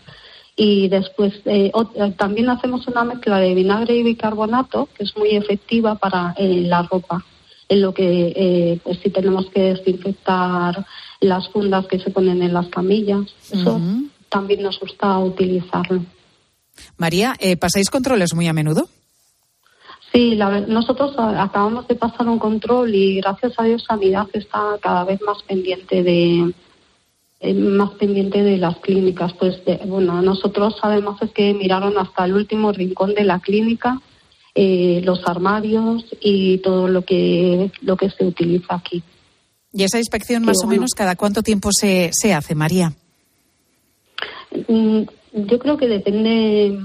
Y 0.55 0.87
después 0.87 1.41
eh, 1.43 1.73
también 2.17 2.49
hacemos 2.49 2.87
una 2.87 3.03
mezcla 3.03 3.39
de 3.39 3.53
vinagre 3.53 3.97
y 3.97 4.03
bicarbonato 4.03 4.87
que 4.95 5.03
es 5.03 5.17
muy 5.17 5.31
efectiva 5.31 5.95
para 5.95 6.33
la 6.37 6.83
ropa. 6.83 7.25
En 7.67 7.81
lo 7.81 7.93
que, 7.93 8.33
eh, 8.35 8.79
pues 8.83 8.99
si 9.01 9.09
tenemos 9.09 9.47
que 9.49 9.73
desinfectar 9.73 10.85
las 11.19 11.49
fundas 11.49 11.87
que 11.87 11.99
se 11.99 12.11
ponen 12.11 12.43
en 12.43 12.53
las 12.53 12.67
camillas, 12.67 13.25
eso 13.51 13.79
también 14.29 14.61
nos 14.61 14.79
gusta 14.79 15.17
utilizarlo. 15.19 16.01
María, 16.97 17.35
eh, 17.39 17.57
¿pasáis 17.57 17.89
controles 17.89 18.33
muy 18.35 18.47
a 18.47 18.53
menudo? 18.53 18.87
Sí, 20.13 20.35
la 20.35 20.61
nosotros 20.61 21.13
acabamos 21.17 21.87
de 21.87 21.95
pasar 21.95 22.27
un 22.29 22.39
control 22.39 22.93
y 22.93 23.17
gracias 23.17 23.53
a 23.57 23.63
Dios 23.63 23.83
Sanidad 23.83 24.27
está 24.33 24.77
cada 24.81 25.03
vez 25.03 25.19
más 25.21 25.41
pendiente 25.43 26.03
de 26.03 26.53
eh, 27.41 27.53
más 27.53 27.91
pendiente 27.91 28.41
de 28.43 28.57
las 28.57 28.77
clínicas. 28.77 29.33
Pues 29.33 29.63
de- 29.65 29.81
bueno, 29.85 30.21
nosotros 30.21 30.75
además 30.81 31.21
es 31.21 31.31
que 31.31 31.53
miraron 31.53 31.97
hasta 31.97 32.25
el 32.25 32.33
último 32.33 32.71
rincón 32.71 33.13
de 33.13 33.23
la 33.25 33.39
clínica, 33.39 33.99
eh, 34.55 35.01
los 35.03 35.19
armarios 35.27 36.05
y 36.21 36.59
todo 36.59 36.87
lo 36.87 37.01
que 37.03 37.71
lo 37.81 37.97
que 37.97 38.09
se 38.09 38.25
utiliza 38.25 38.75
aquí. 38.75 39.03
¿Y 39.73 39.83
esa 39.83 39.97
inspección 39.97 40.43
más 40.43 40.63
o 40.63 40.67
menos 40.67 40.91
cada 40.95 41.17
cuánto 41.17 41.43
tiempo 41.43 41.69
se, 41.73 42.09
se 42.13 42.33
hace, 42.33 42.55
María? 42.55 42.93
Mm, 44.69 45.01
Yo 45.33 45.59
creo 45.59 45.75
que 45.75 45.87
depende, 45.87 46.79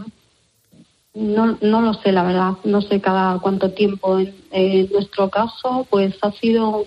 no, 1.14 1.56
no 1.61 1.80
lo 1.83 1.94
sé, 1.94 2.11
la 2.11 2.24
verdad, 2.24 2.52
no 2.64 2.83
sé 2.83 3.00
cada 3.00 3.38
cuánto 3.38 3.70
tiempo. 3.70 4.18
En, 4.18 4.35
en 4.50 4.90
nuestro 4.90 5.30
caso, 5.30 5.87
pues 5.88 6.16
ha 6.22 6.33
sido 6.33 6.87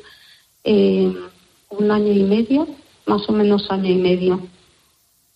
eh, 0.65 1.13
un 1.69 1.91
año 1.91 2.11
y 2.11 2.23
medio, 2.23 2.67
más 3.05 3.27
o 3.29 3.31
menos 3.31 3.71
año 3.71 3.89
y 3.89 3.95
medio. 3.95 4.41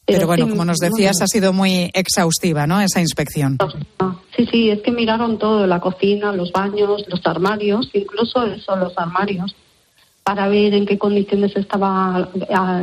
Pero, 0.08 0.26
bueno, 0.26 0.48
como 0.48 0.64
nos 0.64 0.78
decías, 0.78 1.22
ha 1.22 1.28
sido 1.28 1.52
muy 1.52 1.92
exhaustiva, 1.94 2.66
¿no? 2.66 2.80
Esa 2.80 3.02
inspección. 3.02 3.58
Sí, 4.38 4.48
sí, 4.50 4.70
es 4.70 4.82
que 4.82 4.92
miraron 4.92 5.38
todo, 5.38 5.68
la 5.68 5.82
cocina, 5.82 6.32
los 6.32 6.52
baños, 6.54 7.04
los 7.10 7.26
armarios, 7.26 7.90
incluso 7.94 8.46
eso, 8.46 8.78
los 8.78 8.98
armarios, 8.98 9.54
para 10.24 10.48
ver 10.48 10.74
en 10.74 10.86
qué 10.86 10.98
condiciones 10.98 11.56
estaba, 11.58 12.30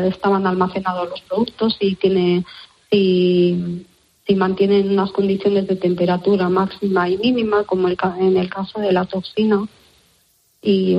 estaban 0.07 0.47
almacenados 0.47 1.09
los 1.09 1.21
productos, 1.23 1.77
si 1.81 1.95
tiene, 1.95 2.45
si, 2.91 3.87
si 4.27 4.35
mantienen 4.35 4.91
unas 4.91 5.11
condiciones 5.11 5.67
de 5.67 5.77
temperatura 5.77 6.51
máxima 6.51 7.09
y 7.09 7.17
mínima, 7.17 7.65
como 7.65 7.89
el 7.89 7.97
en 8.21 8.37
el 8.37 8.51
caso 8.51 8.81
de 8.81 8.93
la 8.93 9.07
toxina. 9.07 9.67
Y 10.61 10.97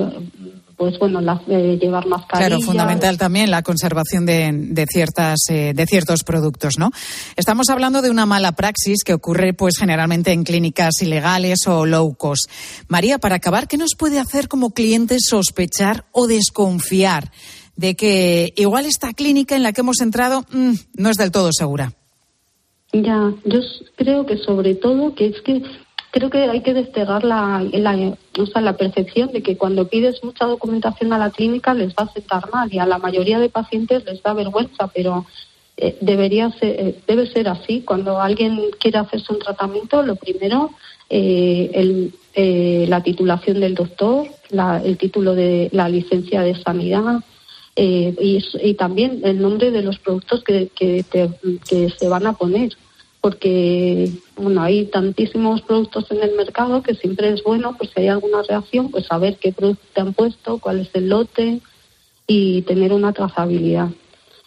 pues 0.78 1.00
bueno, 1.00 1.22
las, 1.22 1.42
eh, 1.48 1.78
llevar 1.82 2.06
mascarillas. 2.08 2.50
Claro, 2.50 2.62
fundamental 2.62 3.18
también 3.18 3.50
la 3.50 3.64
conservación 3.64 4.26
de, 4.26 4.52
de 4.52 4.86
ciertas 4.88 5.40
eh, 5.50 5.74
de 5.74 5.86
ciertos 5.86 6.24
productos, 6.24 6.78
¿no? 6.78 6.92
Estamos 7.36 7.70
hablando 7.70 8.02
de 8.02 8.10
una 8.10 8.26
mala 8.26 8.52
praxis 8.54 9.04
que 9.04 9.14
ocurre, 9.14 9.54
pues, 9.54 9.78
generalmente 9.78 10.32
en 10.32 10.44
clínicas 10.44 11.02
ilegales 11.02 11.68
o 11.68 11.86
low 11.86 12.16
cost. 12.16 12.50
María, 12.88 13.20
para 13.20 13.36
acabar, 13.36 13.68
¿qué 13.68 13.78
nos 13.78 13.96
puede 13.98 14.20
hacer 14.20 14.48
como 14.48 14.72
clientes 14.72 15.24
sospechar 15.30 16.06
o 16.12 16.28
desconfiar 16.28 17.32
de 17.76 17.96
que 17.96 18.54
igual 18.56 18.86
esta 18.86 19.14
clínica 19.14 19.56
en 19.56 19.64
la 19.64 19.74
que 19.74 19.82
hemos 19.82 20.02
entrado 20.02 20.46
mm, 20.52 20.74
no 20.96 21.10
es 21.10 21.18
del 21.18 21.32
todo 21.32 21.50
segura? 21.52 21.94
Ya, 22.94 23.34
yo 23.44 23.60
creo 23.98 24.26
que 24.26 24.38
sobre 24.38 24.76
todo 24.76 25.14
que 25.16 25.28
es 25.28 25.42
que 25.42 25.62
creo 26.16 26.30
que 26.30 26.44
hay 26.50 26.62
que 26.62 26.74
despegar 26.74 27.26
la, 27.26 27.62
la, 27.74 28.14
o 28.40 28.46
sea, 28.46 28.62
la 28.62 28.78
percepción 28.78 29.34
de 29.34 29.44
que 29.44 29.58
cuando 29.58 29.90
pides 29.90 30.24
mucha 30.24 30.46
documentación 30.46 31.12
a 31.12 31.18
la 31.18 31.30
clínica 31.30 31.74
les 31.74 31.90
va 31.90 32.04
a 32.06 32.14
sentar 32.14 32.50
mal 32.54 32.74
y 32.74 32.80
a 32.80 32.86
la 32.86 33.00
mayoría 33.00 33.38
de 33.38 33.50
pacientes 33.50 34.06
les 34.06 34.24
da 34.24 34.32
vergüenza, 34.34 34.88
pero 34.96 35.26
eh, 35.76 35.98
debería 36.00 36.50
ser, 36.52 36.70
eh, 36.80 36.96
debe 37.06 37.28
ser 37.28 37.50
así. 37.50 37.82
Cuando 37.82 38.22
alguien 38.22 38.62
quiere 38.80 38.98
hacerse 38.98 39.34
un 39.34 39.40
tratamiento, 39.40 40.04
lo 40.04 40.16
primero, 40.16 40.72
eh, 41.10 41.70
el, 41.74 42.90
la 42.90 43.04
titulación 43.04 43.60
del 43.60 43.76
doctor, 43.76 44.26
la- 44.52 44.82
el 44.82 44.98
título 44.98 45.36
de 45.36 45.68
la 45.74 45.90
licencia 45.90 46.42
de 46.44 46.56
sanidad, 46.56 47.20
y, 47.76 48.74
también 48.76 49.20
el 49.26 49.42
nombre 49.42 49.70
de 49.70 49.82
los 49.82 50.00
productos 50.00 50.46
que, 50.46 50.70
que 50.78 51.04
se 52.00 52.08
van 52.08 52.26
a 52.26 52.32
poner 52.34 52.70
porque 53.26 54.12
bueno 54.36 54.62
hay 54.62 54.86
tantísimos 54.86 55.64
productos 55.64 56.06
en 56.12 56.22
el 56.22 56.36
mercado 56.36 56.84
que 56.84 56.94
siempre 56.94 57.34
es 57.34 57.42
bueno 57.42 57.76
pues 57.76 57.90
si 57.90 58.02
hay 58.02 58.10
alguna 58.10 58.44
reacción 58.48 58.92
pues 58.92 59.08
saber 59.08 59.40
qué 59.42 59.52
producto 59.52 59.84
te 59.96 60.02
han 60.02 60.14
puesto 60.14 60.60
cuál 60.60 60.82
es 60.82 60.90
el 60.94 61.10
lote 61.10 61.60
y 62.28 62.62
tener 62.62 62.94
una 62.94 63.14
trazabilidad 63.14 63.90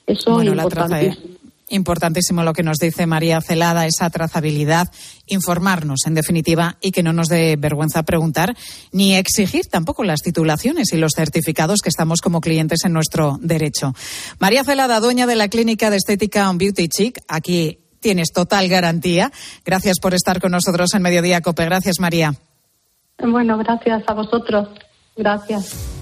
eso 0.06 0.34
Bueno, 0.34 0.52
es 0.52 0.58
importantísimo 0.58 1.38
Importantísimo 1.70 2.44
lo 2.44 2.54
que 2.54 2.62
nos 2.62 2.78
dice 2.78 3.06
María 3.06 3.42
Celada, 3.42 3.84
esa 3.84 4.08
trazabilidad, 4.08 4.88
informarnos 5.26 6.06
en 6.06 6.14
definitiva 6.14 6.78
y 6.80 6.92
que 6.92 7.02
no 7.02 7.12
nos 7.12 7.28
dé 7.28 7.56
vergüenza 7.56 8.04
preguntar 8.04 8.56
ni 8.90 9.16
exigir 9.16 9.66
tampoco 9.66 10.02
las 10.02 10.22
titulaciones 10.22 10.94
y 10.94 10.96
los 10.96 11.12
certificados 11.14 11.80
que 11.82 11.90
estamos 11.90 12.22
como 12.22 12.40
clientes 12.40 12.86
en 12.86 12.94
nuestro 12.94 13.38
derecho. 13.42 13.92
María 14.38 14.64
Celada, 14.64 14.98
dueña 15.00 15.26
de 15.26 15.36
la 15.36 15.48
clínica 15.48 15.90
de 15.90 15.98
estética 15.98 16.48
On 16.48 16.56
Beauty 16.56 16.88
Chic, 16.88 17.18
aquí 17.28 17.76
tienes 18.00 18.32
total 18.32 18.68
garantía. 18.68 19.30
Gracias 19.64 19.98
por 20.00 20.14
estar 20.14 20.40
con 20.40 20.52
nosotros 20.52 20.94
en 20.94 21.02
Mediodía 21.02 21.40
Cope. 21.40 21.64
Gracias, 21.64 22.00
María. 22.00 22.34
bueno 23.18 23.58
gracias 23.58 24.02
a 24.06 24.14
vosotros 24.14 24.68
gracias 25.16 25.97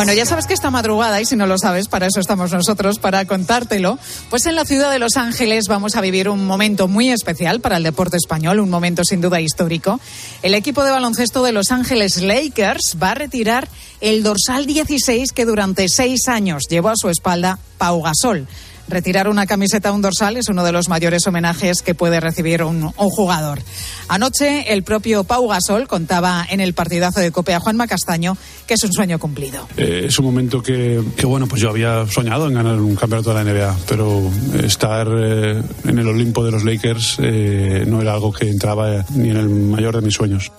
Bueno, 0.00 0.14
ya 0.14 0.24
sabes 0.24 0.46
que 0.46 0.54
esta 0.54 0.70
madrugada, 0.70 1.20
y 1.20 1.26
si 1.26 1.36
no 1.36 1.46
lo 1.46 1.58
sabes, 1.58 1.86
para 1.86 2.06
eso 2.06 2.20
estamos 2.20 2.50
nosotros, 2.50 2.98
para 2.98 3.26
contártelo, 3.26 3.98
pues 4.30 4.46
en 4.46 4.54
la 4.54 4.64
ciudad 4.64 4.90
de 4.90 4.98
Los 4.98 5.18
Ángeles 5.18 5.66
vamos 5.68 5.94
a 5.94 6.00
vivir 6.00 6.30
un 6.30 6.46
momento 6.46 6.88
muy 6.88 7.10
especial 7.10 7.60
para 7.60 7.76
el 7.76 7.82
deporte 7.82 8.16
español, 8.16 8.60
un 8.60 8.70
momento 8.70 9.04
sin 9.04 9.20
duda 9.20 9.42
histórico. 9.42 10.00
El 10.42 10.54
equipo 10.54 10.84
de 10.84 10.90
baloncesto 10.90 11.42
de 11.42 11.52
Los 11.52 11.70
Ángeles 11.70 12.22
Lakers 12.22 12.96
va 12.96 13.10
a 13.10 13.14
retirar 13.14 13.68
el 14.00 14.22
dorsal 14.22 14.64
16 14.64 15.32
que 15.32 15.44
durante 15.44 15.86
seis 15.90 16.28
años 16.28 16.62
llevó 16.70 16.88
a 16.88 16.96
su 16.96 17.10
espalda 17.10 17.58
Pau 17.76 18.00
Gasol. 18.00 18.48
Retirar 18.90 19.28
una 19.28 19.46
camiseta 19.46 19.90
a 19.90 19.92
un 19.92 20.02
dorsal 20.02 20.36
es 20.36 20.48
uno 20.48 20.64
de 20.64 20.72
los 20.72 20.88
mayores 20.88 21.24
homenajes 21.28 21.80
que 21.80 21.94
puede 21.94 22.18
recibir 22.18 22.64
un, 22.64 22.88
jugador. 22.90 23.60
Anoche 24.08 24.72
el 24.72 24.82
propio 24.82 25.22
Pau 25.22 25.46
Gasol 25.46 25.86
contaba 25.86 26.44
en 26.50 26.60
el 26.60 26.74
partidazo 26.74 27.20
de 27.20 27.30
Copea 27.30 27.60
Juanma 27.60 27.86
Castaño 27.86 28.36
que 28.66 28.74
es 28.74 28.82
un 28.82 28.92
sueño 28.92 29.20
cumplido. 29.20 29.68
Eh, 29.76 30.06
es 30.08 30.18
un 30.18 30.24
momento 30.24 30.60
que, 30.60 31.00
bueno, 31.22 31.46
pues 31.46 31.62
yo 31.62 31.70
había 31.70 32.04
soñado 32.08 32.48
en 32.48 32.54
ganar 32.54 32.80
un 32.80 32.96
campeonato 32.96 33.32
de 33.32 33.44
la 33.44 33.52
NBA, 33.52 33.76
pero 33.88 34.28
estar 34.64 35.06
eh, 35.08 35.62
en 35.84 35.98
el 35.98 36.08
Olimpo 36.08 36.44
de 36.44 36.50
los 36.50 36.64
Lakers 36.64 37.18
eh, 37.22 37.84
no 37.86 38.02
era 38.02 38.14
algo 38.14 38.32
que 38.32 38.48
entraba 38.48 39.04
ni 39.14 39.30
en 39.30 39.36
el 39.36 39.48
mayor 39.48 39.94
de 39.94 40.02
mis 40.02 40.14
sueños. 40.14 40.50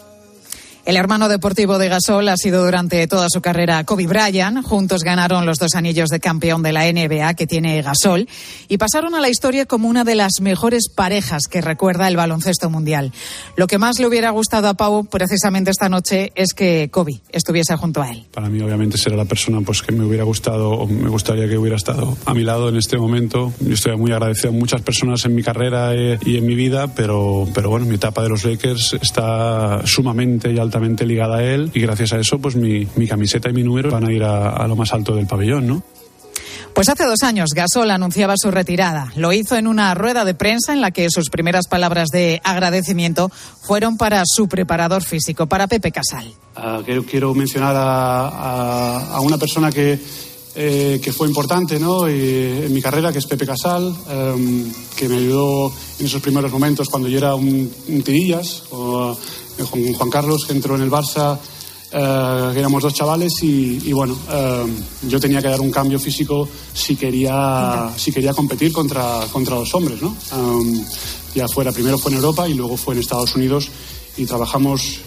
El 0.91 0.97
hermano 0.97 1.29
deportivo 1.29 1.77
de 1.77 1.87
Gasol 1.87 2.27
ha 2.27 2.35
sido 2.35 2.65
durante 2.65 3.07
toda 3.07 3.27
su 3.29 3.39
carrera 3.39 3.85
Kobe 3.85 4.07
Bryant. 4.07 4.61
Juntos 4.61 5.03
ganaron 5.05 5.45
los 5.45 5.57
dos 5.57 5.75
anillos 5.75 6.09
de 6.09 6.19
campeón 6.19 6.63
de 6.63 6.73
la 6.73 6.91
NBA 6.91 7.33
que 7.35 7.47
tiene 7.47 7.81
Gasol 7.81 8.27
y 8.67 8.77
pasaron 8.77 9.15
a 9.15 9.21
la 9.21 9.29
historia 9.29 9.65
como 9.65 9.87
una 9.87 10.03
de 10.03 10.15
las 10.15 10.41
mejores 10.41 10.89
parejas 10.93 11.43
que 11.49 11.61
recuerda 11.61 12.09
el 12.09 12.17
baloncesto 12.17 12.69
mundial. 12.69 13.13
Lo 13.55 13.67
que 13.67 13.77
más 13.77 13.99
le 13.99 14.07
hubiera 14.07 14.31
gustado 14.31 14.67
a 14.67 14.73
Pau 14.73 15.05
precisamente 15.05 15.71
esta 15.71 15.87
noche 15.87 16.33
es 16.35 16.53
que 16.53 16.89
Kobe 16.91 17.21
estuviese 17.29 17.77
junto 17.77 18.01
a 18.01 18.11
él. 18.11 18.25
Para 18.33 18.49
mí, 18.49 18.61
obviamente, 18.61 18.97
será 18.97 19.15
la 19.15 19.23
persona 19.23 19.61
pues, 19.61 19.81
que 19.81 19.93
me 19.93 20.03
hubiera 20.03 20.25
gustado 20.25 20.71
o 20.71 20.87
me 20.87 21.07
gustaría 21.07 21.47
que 21.47 21.57
hubiera 21.57 21.77
estado 21.77 22.17
a 22.25 22.33
mi 22.33 22.43
lado 22.43 22.67
en 22.67 22.75
este 22.75 22.97
momento. 22.97 23.53
Yo 23.61 23.75
estoy 23.75 23.95
muy 23.95 24.11
agradecido 24.11 24.49
a 24.49 24.51
muchas 24.51 24.81
personas 24.81 25.23
en 25.23 25.35
mi 25.35 25.41
carrera 25.41 25.95
eh, 25.95 26.19
y 26.25 26.35
en 26.35 26.45
mi 26.45 26.55
vida, 26.55 26.93
pero, 26.93 27.47
pero 27.53 27.69
bueno, 27.69 27.85
mi 27.85 27.95
etapa 27.95 28.21
de 28.23 28.27
los 28.27 28.43
Lakers 28.43 28.97
está 29.01 29.83
sumamente 29.85 30.51
y 30.51 30.59
altamente 30.59 30.80
ligada 31.05 31.37
a 31.37 31.43
él 31.43 31.71
y 31.73 31.79
gracias 31.81 32.13
a 32.13 32.19
eso 32.19 32.39
pues 32.39 32.55
mi, 32.55 32.87
mi 32.95 33.07
camiseta 33.07 33.49
y 33.49 33.53
mi 33.53 33.63
número 33.63 33.91
van 33.91 34.05
a 34.05 34.11
ir 34.11 34.23
a, 34.23 34.49
a 34.49 34.67
lo 34.67 34.75
más 34.75 34.93
alto 34.93 35.15
del 35.15 35.27
pabellón, 35.27 35.67
¿no? 35.67 35.83
Pues 36.73 36.87
hace 36.87 37.05
dos 37.05 37.21
años 37.23 37.49
Gasol 37.53 37.91
anunciaba 37.91 38.35
su 38.37 38.49
retirada. 38.49 39.11
Lo 39.15 39.33
hizo 39.33 39.57
en 39.57 39.67
una 39.67 39.93
rueda 39.93 40.23
de 40.23 40.33
prensa 40.33 40.73
en 40.73 40.79
la 40.79 40.91
que 40.91 41.09
sus 41.09 41.29
primeras 41.29 41.67
palabras 41.67 42.09
de 42.09 42.39
agradecimiento 42.43 43.29
fueron 43.61 43.97
para 43.97 44.23
su 44.25 44.47
preparador 44.47 45.03
físico, 45.03 45.47
para 45.47 45.67
Pepe 45.67 45.91
Casal. 45.91 46.33
Uh, 46.55 46.81
quiero, 46.83 47.05
quiero, 47.05 47.33
mencionar 47.33 47.75
a, 47.75 48.27
a, 48.27 49.15
a 49.15 49.21
una 49.21 49.37
persona 49.37 49.69
que, 49.69 49.99
eh, 50.53 50.99
que 51.01 51.13
fue 51.13 51.29
importante 51.29 51.79
¿no? 51.79 52.09
y, 52.09 52.65
en 52.65 52.73
mi 52.73 52.81
carrera, 52.81 53.11
que 53.13 53.19
es 53.19 53.25
Pepe 53.25 53.45
Casal, 53.45 53.83
um, 53.83 54.71
que 54.97 55.07
me 55.07 55.15
ayudó 55.15 55.71
en 55.97 56.05
esos 56.05 56.21
primeros 56.21 56.51
momentos 56.51 56.89
cuando 56.89 57.07
yo 57.07 57.17
era 57.17 57.35
un, 57.35 57.71
un 57.87 58.03
tirillas, 58.03 58.63
o, 58.71 59.15
con 59.15 59.17
Juan 59.59 60.09
Carlos, 60.09 60.45
que 60.45 60.53
entró 60.53 60.75
en 60.75 60.81
el 60.81 60.91
Barça. 60.91 61.37
Que 61.91 61.97
éramos 62.57 62.83
dos 62.83 62.93
chavales 62.93 63.33
y, 63.43 63.89
y 63.89 63.91
bueno, 63.91 64.13
uh, 64.13 65.07
yo 65.09 65.19
tenía 65.19 65.41
que 65.41 65.49
dar 65.49 65.59
un 65.59 65.69
cambio 65.71 65.99
físico 65.99 66.47
si 66.73 66.95
quería, 66.95 67.91
si 67.97 68.13
quería 68.13 68.33
competir 68.33 68.71
contra, 68.71 69.27
contra 69.29 69.55
los 69.55 69.75
hombres, 69.75 70.01
¿no? 70.01 70.15
Um, 70.33 70.85
ya 71.35 71.49
fuera, 71.49 71.73
primero 71.73 71.97
fue 71.97 72.11
en 72.11 72.19
Europa 72.19 72.47
y 72.47 72.53
luego 72.53 72.77
fue 72.77 72.93
en 72.93 73.01
Estados 73.01 73.35
Unidos 73.35 73.69
y 74.17 74.25
trabajamos 74.25 75.01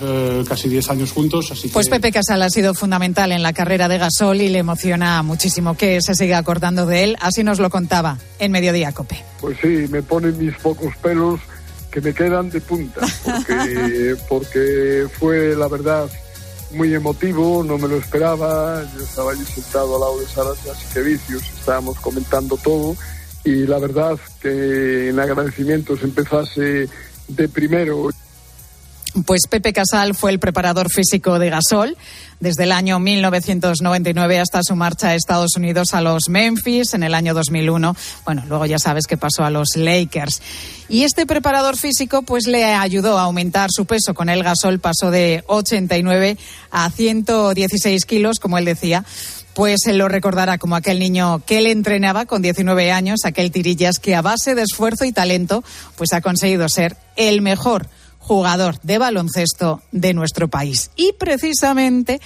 casi 0.48 0.68
10 0.68 0.90
años 0.90 1.12
juntos. 1.12 1.50
Así 1.50 1.68
pues 1.68 1.86
que... 1.86 1.92
Pepe 1.92 2.12
Casal 2.12 2.42
ha 2.42 2.50
sido 2.50 2.74
fundamental 2.74 3.32
en 3.32 3.42
la 3.42 3.52
carrera 3.52 3.88
de 3.88 3.98
Gasol 3.98 4.40
y 4.40 4.48
le 4.48 4.58
emociona 4.58 5.22
muchísimo 5.22 5.76
que 5.76 6.00
se 6.00 6.14
siga 6.14 6.38
acordando 6.38 6.86
de 6.86 7.04
él. 7.04 7.16
Así 7.20 7.44
nos 7.44 7.58
lo 7.58 7.70
contaba 7.70 8.18
en 8.38 8.52
Mediodía 8.52 8.92
Cope. 8.92 9.22
Pues 9.40 9.58
sí, 9.60 9.86
me 9.90 10.02
ponen 10.02 10.38
mis 10.38 10.54
pocos 10.56 10.94
pelos 11.02 11.40
que 11.94 12.00
me 12.00 12.12
quedan 12.12 12.50
de 12.50 12.60
punta, 12.60 13.06
porque, 13.24 14.16
porque 14.28 15.06
fue 15.16 15.54
la 15.54 15.68
verdad 15.68 16.10
muy 16.72 16.92
emotivo, 16.92 17.62
no 17.62 17.78
me 17.78 17.86
lo 17.86 17.98
esperaba, 17.98 18.82
yo 18.96 19.04
estaba 19.04 19.30
allí 19.30 19.44
sentado 19.44 19.94
al 19.94 20.00
lado 20.00 20.18
de 20.18 20.26
Sara 20.26 20.50
Jasquevicius, 20.64 21.44
estábamos 21.56 22.00
comentando 22.00 22.56
todo 22.56 22.96
y 23.44 23.64
la 23.66 23.78
verdad 23.78 24.18
que 24.42 25.10
en 25.10 25.20
agradecimientos 25.20 26.02
empezase 26.02 26.88
de 27.28 27.48
primero. 27.48 28.10
Pues 29.22 29.42
Pepe 29.48 29.72
Casal 29.72 30.16
fue 30.16 30.32
el 30.32 30.40
preparador 30.40 30.90
físico 30.90 31.38
de 31.38 31.48
Gasol 31.48 31.96
desde 32.40 32.64
el 32.64 32.72
año 32.72 32.98
1999 32.98 34.40
hasta 34.40 34.64
su 34.64 34.74
marcha 34.74 35.10
a 35.10 35.14
Estados 35.14 35.54
Unidos 35.56 35.94
a 35.94 36.00
los 36.00 36.28
Memphis 36.28 36.94
en 36.94 37.04
el 37.04 37.14
año 37.14 37.32
2001. 37.32 37.94
Bueno, 38.24 38.42
luego 38.48 38.66
ya 38.66 38.80
sabes 38.80 39.06
que 39.06 39.16
pasó 39.16 39.44
a 39.44 39.50
los 39.50 39.76
Lakers. 39.76 40.42
Y 40.88 41.04
este 41.04 41.26
preparador 41.26 41.76
físico 41.76 42.22
pues 42.22 42.48
le 42.48 42.64
ayudó 42.64 43.16
a 43.16 43.22
aumentar 43.22 43.70
su 43.70 43.86
peso. 43.86 44.14
Con 44.14 44.28
el 44.28 44.42
Gasol 44.42 44.80
pasó 44.80 45.12
de 45.12 45.44
89 45.46 46.36
a 46.72 46.90
116 46.90 48.06
kilos, 48.06 48.40
como 48.40 48.58
él 48.58 48.64
decía 48.64 49.04
pues 49.54 49.86
él 49.86 49.98
lo 49.98 50.08
recordará 50.08 50.58
como 50.58 50.74
aquel 50.74 50.98
niño 50.98 51.40
que 51.46 51.58
él 51.58 51.68
entrenaba 51.68 52.26
con 52.26 52.42
19 52.42 52.90
años, 52.90 53.20
aquel 53.24 53.52
tirillas 53.52 54.00
que 54.00 54.16
a 54.16 54.22
base 54.22 54.56
de 54.56 54.62
esfuerzo 54.62 55.04
y 55.04 55.12
talento 55.12 55.62
pues 55.94 56.12
ha 56.12 56.20
conseguido 56.20 56.68
ser 56.68 56.96
el 57.14 57.40
mejor 57.40 57.86
jugador 58.26 58.80
de 58.82 58.98
baloncesto 58.98 59.82
de 59.92 60.14
nuestro 60.14 60.48
país. 60.48 60.90
Y 60.96 61.12
precisamente, 61.12 62.20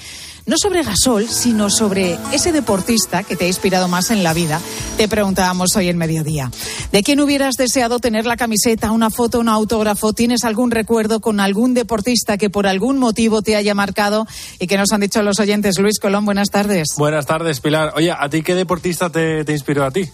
no 0.47 0.57
sobre 0.57 0.85
Gasol, 0.85 1.29
sino 1.29 1.71
sobre 1.71 2.17
ese 2.33 2.53
deportista 2.53 3.25
que 3.25 3.35
te 3.35 3.47
ha 3.47 3.49
inspirado 3.49 3.89
más 3.89 4.11
en 4.11 4.23
la 4.23 4.33
vida, 4.33 4.61
te 4.97 5.09
preguntábamos 5.09 5.75
hoy 5.77 5.89
en 5.89 5.99
mediodía. 5.99 6.53
¿De 6.93 7.03
quién 7.03 7.21
hubieras 7.21 7.57
deseado 7.57 7.99
tener 7.99 8.27
la 8.27 8.37
camiseta, 8.37 8.93
una 8.93 9.11
foto, 9.11 9.41
un 9.41 9.49
autógrafo? 9.49 10.13
¿Tienes 10.13 10.45
algún 10.45 10.71
recuerdo 10.71 11.21
con 11.21 11.41
algún 11.41 11.75
deportista 11.75 12.39
que 12.39 12.49
por 12.49 12.69
algún 12.69 12.99
motivo 12.99 13.43
te 13.43 13.57
haya 13.57 13.75
marcado 13.75 14.27
y 14.61 14.69
que 14.69 14.79
nos 14.79 14.93
han 14.93 15.01
dicho 15.01 15.23
los 15.23 15.41
oyentes? 15.41 15.79
Luis 15.79 15.99
Colón, 15.99 16.25
buenas 16.25 16.51
tardes. 16.51 16.89
Buenas 16.97 17.27
tardes, 17.27 17.61
Pilar. 17.61 17.93
Oye, 17.97 18.13
¿a 18.13 18.29
ti 18.29 18.43
qué 18.43 18.55
deportista 18.55 19.11
te, 19.11 19.45
te 19.45 19.53
inspiró 19.53 19.85
a 19.85 19.91
ti? 19.91 20.09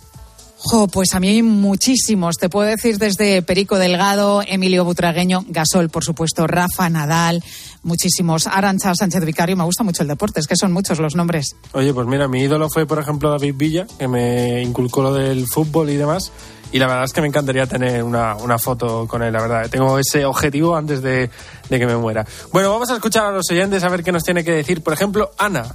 Pues 0.92 1.14
a 1.14 1.20
mí 1.20 1.42
muchísimos. 1.42 2.37
Te 2.37 2.48
puedo 2.48 2.68
decir 2.68 2.98
desde 2.98 3.42
Perico 3.42 3.79
Delgado, 3.79 4.42
Emilio 4.46 4.85
Butragueño, 4.85 5.44
Gasol, 5.48 5.90
por 5.90 6.05
supuesto, 6.05 6.46
Rafa 6.46 6.88
Nadal, 6.88 7.44
muchísimos. 7.83 8.46
Arancha 8.46 8.94
Sánchez 8.94 9.24
Vicario, 9.24 9.57
me 9.57 9.64
gusta 9.64 9.85
mucho 9.85 10.03
el 10.03 10.09
deporte, 10.09 10.40
es 10.40 10.46
que 10.46 10.57
son 10.57 10.72
muchos 10.72 10.98
los 10.98 11.14
nombres. 11.14 11.55
Oye, 11.72 11.92
pues 11.92 12.07
mira, 12.07 12.29
mi 12.29 12.40
ídolo 12.40 12.70
fue, 12.70 12.87
por 12.87 12.98
ejemplo, 12.98 13.31
David 13.31 13.55
Villa, 13.57 13.87
que 13.98 14.09
me 14.09 14.62
inculcó 14.62 15.03
lo 15.03 15.12
del 15.12 15.46
fútbol 15.46 15.90
y 15.90 15.96
demás. 15.96 16.33
Y 16.72 16.79
la 16.79 16.88
verdad 16.88 17.05
es 17.05 17.12
que 17.12 17.20
me 17.20 17.29
encantaría 17.29 17.66
tener 17.66 18.03
una, 18.03 18.35
una 18.35 18.59
foto 18.59 19.07
con 19.07 19.22
él, 19.22 19.33
la 19.33 19.42
verdad. 19.42 19.70
Tengo 19.70 19.98
ese 19.98 20.24
objetivo 20.24 20.74
antes 20.74 21.03
de, 21.03 21.31
de 21.68 21.79
que 21.79 21.87
me 21.87 21.96
muera. 21.96 22.27
Bueno, 22.53 22.70
vamos 22.70 22.90
a 22.90 22.94
escuchar 22.94 23.27
a 23.27 23.31
los 23.31 23.48
oyentes 23.50 23.85
a 23.85 23.88
ver 23.90 24.03
qué 24.03 24.11
nos 24.11 24.24
tiene 24.24 24.42
que 24.42 24.50
decir. 24.50 24.83
Por 24.83 24.92
ejemplo, 24.92 25.31
Ana. 25.38 25.72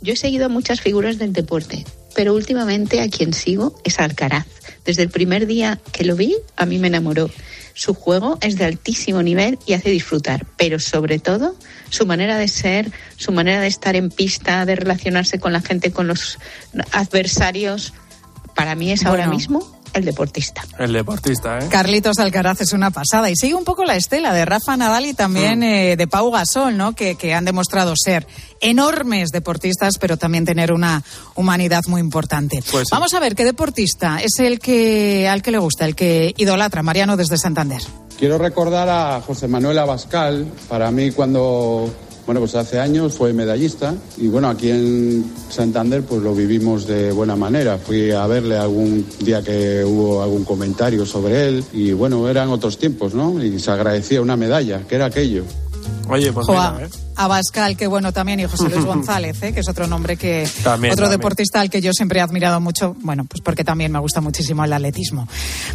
Yo 0.00 0.12
he 0.12 0.16
seguido 0.16 0.46
a 0.46 0.48
muchas 0.48 0.80
figuras 0.80 1.18
del 1.18 1.32
deporte, 1.32 1.84
pero 2.14 2.34
últimamente 2.34 3.00
a 3.00 3.08
quien 3.08 3.32
sigo 3.32 3.80
es 3.84 3.98
Alcaraz. 3.98 4.46
Desde 4.84 5.02
el 5.02 5.10
primer 5.10 5.46
día 5.46 5.80
que 5.92 6.04
lo 6.04 6.16
vi, 6.16 6.36
a 6.56 6.64
mí 6.66 6.78
me 6.78 6.86
enamoró. 6.88 7.30
Su 7.74 7.92
juego 7.92 8.38
es 8.40 8.56
de 8.56 8.64
altísimo 8.64 9.22
nivel 9.22 9.58
y 9.66 9.74
hace 9.74 9.90
disfrutar, 9.90 10.46
pero 10.56 10.78
sobre 10.78 11.18
todo 11.18 11.56
su 11.90 12.06
manera 12.06 12.38
de 12.38 12.48
ser, 12.48 12.90
su 13.16 13.32
manera 13.32 13.60
de 13.60 13.66
estar 13.66 13.96
en 13.96 14.10
pista, 14.10 14.64
de 14.64 14.76
relacionarse 14.76 15.38
con 15.38 15.52
la 15.52 15.60
gente, 15.60 15.90
con 15.90 16.06
los 16.06 16.38
adversarios, 16.92 17.92
para 18.54 18.74
mí 18.74 18.92
es 18.92 19.04
ahora 19.04 19.24
Bueno. 19.24 19.34
mismo 19.34 19.75
el 19.96 20.04
deportista. 20.04 20.64
El 20.78 20.92
deportista, 20.92 21.58
¿eh? 21.58 21.68
Carlitos 21.70 22.18
Alcaraz 22.18 22.60
es 22.60 22.72
una 22.72 22.90
pasada 22.90 23.30
y 23.30 23.36
sigue 23.36 23.54
un 23.54 23.64
poco 23.64 23.84
la 23.84 23.96
estela 23.96 24.32
de 24.32 24.44
Rafa 24.44 24.76
Nadal 24.76 25.06
y 25.06 25.14
también 25.14 25.62
eh, 25.62 25.96
de 25.96 26.06
Pau 26.06 26.30
Gasol, 26.30 26.76
¿no? 26.76 26.94
Que, 26.94 27.16
que 27.16 27.34
han 27.34 27.44
demostrado 27.44 27.94
ser 27.96 28.26
enormes 28.60 29.30
deportistas, 29.30 29.98
pero 29.98 30.16
también 30.16 30.44
tener 30.44 30.72
una 30.72 31.02
humanidad 31.34 31.82
muy 31.88 32.00
importante. 32.00 32.62
Pues 32.70 32.88
sí. 32.88 32.90
Vamos 32.92 33.14
a 33.14 33.20
ver 33.20 33.34
qué 33.34 33.44
deportista 33.44 34.20
es 34.22 34.38
el 34.38 34.58
que 34.58 35.28
al 35.28 35.42
que 35.42 35.50
le 35.50 35.58
gusta, 35.58 35.84
el 35.84 35.94
que 35.94 36.34
idolatra 36.36 36.82
Mariano 36.82 37.16
desde 37.16 37.38
Santander. 37.38 37.82
Quiero 38.18 38.38
recordar 38.38 38.88
a 38.88 39.20
José 39.20 39.46
Manuel 39.46 39.78
Abascal. 39.78 40.46
Para 40.68 40.90
mí, 40.90 41.10
cuando, 41.10 41.92
bueno, 42.26 42.40
pues 42.40 42.56
hace 42.56 42.80
años 42.80 43.14
fue 43.14 43.32
medallista 43.32 43.94
y 44.16 44.26
bueno, 44.26 44.48
aquí 44.48 44.70
en 44.70 45.24
Santander 45.48 46.02
pues 46.02 46.22
lo 46.22 46.34
vivimos 46.34 46.86
de 46.86 47.12
buena 47.12 47.36
manera. 47.36 47.78
Fui 47.78 48.10
a 48.10 48.26
verle 48.26 48.58
algún 48.58 49.06
día 49.20 49.42
que 49.42 49.84
hubo 49.84 50.22
algún 50.22 50.44
comentario 50.44 51.06
sobre 51.06 51.48
él 51.48 51.64
y 51.72 51.92
bueno, 51.92 52.28
eran 52.28 52.48
otros 52.48 52.78
tiempos, 52.78 53.14
¿no? 53.14 53.42
Y 53.42 53.60
se 53.60 53.70
agradecía 53.70 54.20
una 54.20 54.36
medalla, 54.36 54.80
que 54.88 54.96
era 54.96 55.06
aquello. 55.06 55.44
Oye, 56.08 56.32
pues 56.32 56.46
Joa, 56.46 56.72
mira, 56.72 56.86
¿eh? 56.86 56.90
Abascal, 57.16 57.76
que 57.76 57.86
bueno 57.86 58.12
también, 58.12 58.40
y 58.40 58.44
José 58.44 58.68
Luis 58.68 58.84
González, 58.84 59.42
¿eh? 59.42 59.52
que 59.52 59.60
es 59.60 59.68
otro 59.68 59.86
nombre 59.86 60.16
que. 60.16 60.48
También, 60.62 60.92
otro 60.92 61.04
también. 61.04 61.20
deportista 61.20 61.60
al 61.60 61.70
que 61.70 61.80
yo 61.80 61.92
siempre 61.92 62.18
he 62.18 62.22
admirado 62.22 62.60
mucho, 62.60 62.96
bueno, 63.02 63.24
pues 63.24 63.40
porque 63.40 63.64
también 63.64 63.92
me 63.92 63.98
gusta 63.98 64.20
muchísimo 64.20 64.64
el 64.64 64.72
atletismo. 64.72 65.28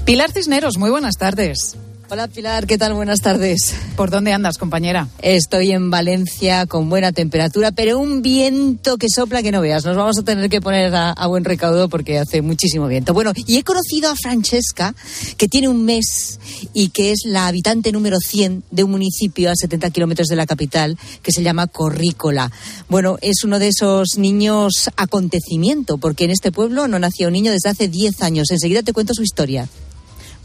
Pilar 0.05 0.31
Cisneros, 0.31 0.77
muy 0.77 0.89
buenas 0.89 1.15
tardes. 1.15 1.77
Hola 2.13 2.27
Pilar, 2.27 2.67
¿qué 2.67 2.77
tal? 2.77 2.93
Buenas 2.93 3.21
tardes. 3.21 3.73
¿Por 3.95 4.09
dónde 4.09 4.33
andas, 4.33 4.57
compañera? 4.57 5.07
Estoy 5.21 5.71
en 5.71 5.89
Valencia 5.89 6.65
con 6.65 6.89
buena 6.89 7.13
temperatura, 7.13 7.71
pero 7.71 7.99
un 7.99 8.21
viento 8.21 8.97
que 8.97 9.07
sopla 9.07 9.41
que 9.41 9.53
no 9.53 9.61
veas. 9.61 9.85
Nos 9.85 9.95
vamos 9.95 10.17
a 10.19 10.23
tener 10.23 10.49
que 10.49 10.59
poner 10.59 10.93
a, 10.93 11.11
a 11.11 11.27
buen 11.27 11.45
recaudo 11.45 11.87
porque 11.87 12.19
hace 12.19 12.41
muchísimo 12.41 12.89
viento. 12.89 13.13
Bueno, 13.13 13.31
y 13.47 13.55
he 13.55 13.63
conocido 13.63 14.09
a 14.09 14.17
Francesca, 14.17 14.93
que 15.37 15.47
tiene 15.47 15.69
un 15.69 15.85
mes 15.85 16.41
y 16.73 16.89
que 16.89 17.13
es 17.13 17.21
la 17.23 17.47
habitante 17.47 17.93
número 17.93 18.17
100 18.19 18.65
de 18.69 18.83
un 18.83 18.91
municipio 18.91 19.49
a 19.49 19.55
70 19.55 19.89
kilómetros 19.91 20.27
de 20.27 20.35
la 20.35 20.45
capital 20.45 20.97
que 21.21 21.31
se 21.31 21.43
llama 21.43 21.67
Corrícola. 21.67 22.51
Bueno, 22.89 23.19
es 23.21 23.45
uno 23.45 23.57
de 23.57 23.69
esos 23.69 24.17
niños 24.17 24.89
acontecimiento, 24.97 25.97
porque 25.97 26.25
en 26.25 26.31
este 26.31 26.51
pueblo 26.51 26.89
no 26.89 26.99
nació 26.99 27.27
un 27.27 27.33
niño 27.33 27.53
desde 27.53 27.69
hace 27.69 27.87
10 27.87 28.21
años. 28.21 28.51
Enseguida 28.51 28.83
te 28.83 28.91
cuento 28.91 29.13
su 29.13 29.23
historia. 29.23 29.69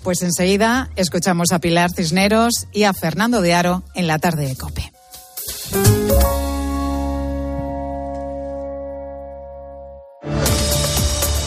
Pues 0.06 0.22
enseguida 0.22 0.88
escuchamos 0.94 1.50
a 1.50 1.58
Pilar 1.58 1.90
Cisneros 1.90 2.68
y 2.70 2.84
a 2.84 2.92
Fernando 2.92 3.40
de 3.40 3.54
Aro 3.54 3.82
en 3.92 4.06
la 4.06 4.20
tarde 4.20 4.46
de 4.46 4.54
Cope. 4.54 4.92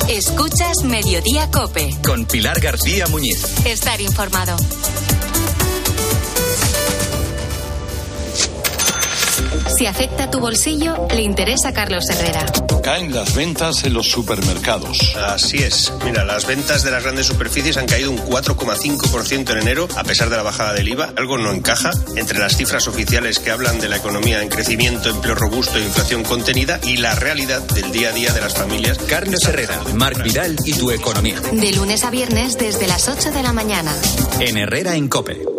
Escuchas 0.09 0.83
Mediodía 0.83 1.49
Cope. 1.49 1.95
Con 2.03 2.25
Pilar 2.25 2.59
García 2.59 3.07
Muñiz. 3.07 3.65
Estar 3.65 4.01
informado. 4.01 4.57
Si 9.79 9.85
afecta 9.85 10.29
tu 10.29 10.41
bolsillo, 10.41 11.07
le 11.15 11.21
interesa 11.21 11.69
a 11.69 11.73
Carlos 11.73 12.03
Herrera. 12.09 12.45
Caen 12.83 13.15
las 13.15 13.33
ventas 13.33 13.85
en 13.85 13.93
los 13.93 14.11
supermercados. 14.11 15.15
Así 15.15 15.59
es. 15.59 15.93
Mira, 16.03 16.25
las 16.25 16.45
ventas 16.45 16.83
de 16.83 16.91
las 16.91 17.01
grandes 17.01 17.27
superficies 17.27 17.77
han 17.77 17.87
caído 17.87 18.11
un 18.11 18.17
4,5% 18.17 19.51
en 19.51 19.57
enero, 19.57 19.87
a 19.95 20.03
pesar 20.03 20.29
de 20.29 20.35
la 20.35 20.43
bajada 20.43 20.73
del 20.73 20.89
IVA. 20.89 21.13
Algo 21.15 21.37
no 21.37 21.53
encaja 21.53 21.91
entre 22.17 22.39
las 22.39 22.57
cifras 22.57 22.89
oficiales 22.89 23.39
que 23.39 23.51
hablan 23.51 23.79
de 23.79 23.87
la 23.87 23.95
economía 23.95 24.43
en 24.43 24.49
crecimiento, 24.49 25.11
empleo 25.11 25.35
robusto 25.35 25.77
e 25.77 25.85
inflación 25.85 26.23
contenida 26.23 26.81
y 26.83 26.97
la 26.97 27.15
realidad 27.15 27.61
del 27.61 27.89
día 27.93 28.09
a 28.09 28.11
día 28.11 28.33
de 28.33 28.41
las 28.41 28.55
familias. 28.55 28.97
Carlos 29.07 29.45
Herrera, 29.47 29.79
Marc 29.93 30.21
Vidal 30.21 30.57
y 30.65 30.73
tu 30.73 30.91
economía. 30.91 31.39
De 31.53 31.71
lunes 31.71 32.03
a 32.03 32.09
viernes 32.09 32.57
desde 32.57 32.85
las 32.85 33.07
8 33.07 33.31
de 33.31 33.43
la 33.43 33.53
mañana. 33.53 33.95
En 34.41 34.57
Herrera 34.57 34.97
en 34.97 35.07
Cope. 35.07 35.58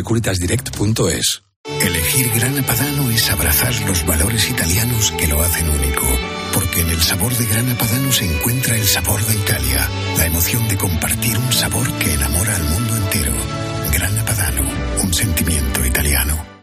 securitasdirect.es. 0.01 1.43
Elegir 1.79 2.31
Grana 2.33 2.63
Padano 2.63 3.11
es 3.11 3.29
abrazar 3.29 3.73
los 3.87 4.03
valores 4.05 4.49
italianos 4.49 5.11
que 5.11 5.27
lo 5.27 5.39
hacen 5.41 5.69
único. 5.69 6.07
Porque 6.53 6.81
en 6.81 6.89
el 6.89 7.01
sabor 7.01 7.31
de 7.35 7.45
Grana 7.45 7.77
Padano 7.77 8.11
se 8.11 8.25
encuentra 8.25 8.75
el 8.75 8.87
sabor 8.87 9.23
de 9.23 9.35
Italia, 9.35 9.87
la 10.17 10.25
emoción 10.25 10.67
de 10.67 10.77
compartir 10.77 11.37
un 11.37 11.53
sabor 11.53 11.91
que 11.99 12.13
enamora 12.13 12.55
al 12.55 12.63
mundo 12.63 12.97
entero. 12.97 13.33
Grana 13.93 14.25
Padano, 14.25 14.63
un 15.03 15.13
sentimiento 15.13 15.85
italiano. 15.85 16.50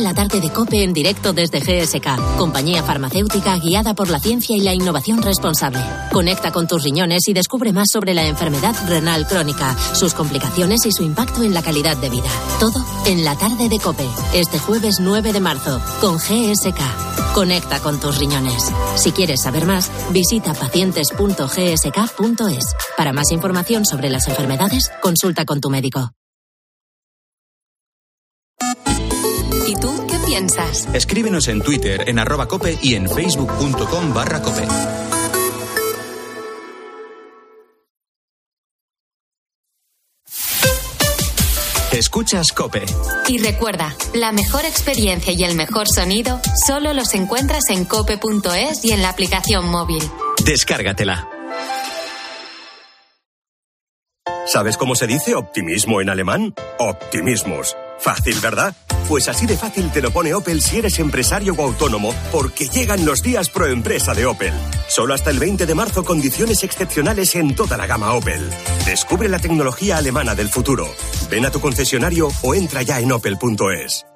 la 0.00 0.14
tarde 0.14 0.40
de 0.40 0.50
COPE 0.50 0.82
en 0.82 0.92
directo 0.92 1.32
desde 1.32 1.60
GSK, 1.60 2.36
compañía 2.38 2.82
farmacéutica 2.82 3.56
guiada 3.58 3.94
por 3.94 4.10
la 4.10 4.18
ciencia 4.18 4.56
y 4.56 4.60
la 4.60 4.74
innovación 4.74 5.22
responsable. 5.22 5.78
Conecta 6.12 6.52
con 6.52 6.66
tus 6.66 6.82
riñones 6.82 7.28
y 7.28 7.32
descubre 7.32 7.72
más 7.72 7.88
sobre 7.92 8.14
la 8.14 8.26
enfermedad 8.26 8.74
renal 8.88 9.26
crónica, 9.26 9.76
sus 9.94 10.14
complicaciones 10.14 10.84
y 10.86 10.92
su 10.92 11.02
impacto 11.02 11.42
en 11.42 11.54
la 11.54 11.62
calidad 11.62 11.96
de 11.96 12.10
vida. 12.10 12.28
Todo 12.60 12.84
en 13.06 13.24
la 13.24 13.36
tarde 13.36 13.68
de 13.68 13.78
COPE, 13.78 14.08
este 14.34 14.58
jueves 14.58 14.98
9 15.00 15.32
de 15.32 15.40
marzo, 15.40 15.80
con 16.00 16.18
GSK. 16.18 17.34
Conecta 17.34 17.80
con 17.80 18.00
tus 18.00 18.18
riñones. 18.18 18.72
Si 18.96 19.12
quieres 19.12 19.42
saber 19.42 19.66
más, 19.66 19.90
visita 20.10 20.54
pacientes.gsk.es. 20.54 22.64
Para 22.96 23.12
más 23.12 23.30
información 23.30 23.84
sobre 23.84 24.10
las 24.10 24.26
enfermedades, 24.28 24.90
consulta 25.00 25.44
con 25.44 25.60
tu 25.60 25.70
médico. 25.70 26.12
Piensas? 30.36 30.88
Escríbenos 30.92 31.48
en 31.48 31.62
Twitter 31.62 32.08
en 32.08 32.18
arroba 32.18 32.46
cope 32.46 32.78
y 32.82 32.94
en 32.94 33.08
facebook.com 33.08 34.14
barra 34.14 34.42
cope. 34.42 34.66
Escuchas 41.92 42.52
Cope. 42.52 42.84
Y 43.26 43.38
recuerda, 43.38 43.96
la 44.12 44.30
mejor 44.30 44.66
experiencia 44.66 45.32
y 45.32 45.44
el 45.44 45.54
mejor 45.54 45.88
sonido 45.88 46.40
solo 46.66 46.92
los 46.92 47.14
encuentras 47.14 47.70
en 47.70 47.86
cope.es 47.86 48.84
y 48.84 48.92
en 48.92 49.00
la 49.00 49.08
aplicación 49.08 49.66
móvil. 49.70 50.02
Descárgatela. 50.44 51.26
¿Sabes 54.44 54.76
cómo 54.76 54.94
se 54.94 55.06
dice 55.06 55.34
optimismo 55.34 56.02
en 56.02 56.10
alemán? 56.10 56.54
Optimismus. 56.78 57.74
Fácil, 57.98 58.38
¿verdad? 58.40 58.76
Pues 59.08 59.28
así 59.28 59.46
de 59.46 59.56
fácil 59.56 59.90
te 59.92 60.02
lo 60.02 60.10
pone 60.10 60.34
Opel 60.34 60.60
si 60.60 60.78
eres 60.78 60.98
empresario 60.98 61.54
o 61.54 61.62
autónomo, 61.62 62.12
porque 62.32 62.66
llegan 62.66 63.04
los 63.04 63.22
días 63.22 63.50
pro 63.50 63.66
empresa 63.66 64.14
de 64.14 64.26
Opel. 64.26 64.52
Solo 64.88 65.14
hasta 65.14 65.30
el 65.30 65.38
20 65.38 65.64
de 65.64 65.74
marzo 65.74 66.04
condiciones 66.04 66.64
excepcionales 66.64 67.36
en 67.36 67.54
toda 67.54 67.76
la 67.76 67.86
gama 67.86 68.12
Opel. 68.14 68.50
Descubre 68.84 69.28
la 69.28 69.38
tecnología 69.38 69.98
alemana 69.98 70.34
del 70.34 70.48
futuro. 70.48 70.88
Ven 71.30 71.46
a 71.46 71.50
tu 71.50 71.60
concesionario 71.60 72.28
o 72.42 72.54
entra 72.54 72.82
ya 72.82 72.98
en 72.98 73.12
opel.es. 73.12 74.06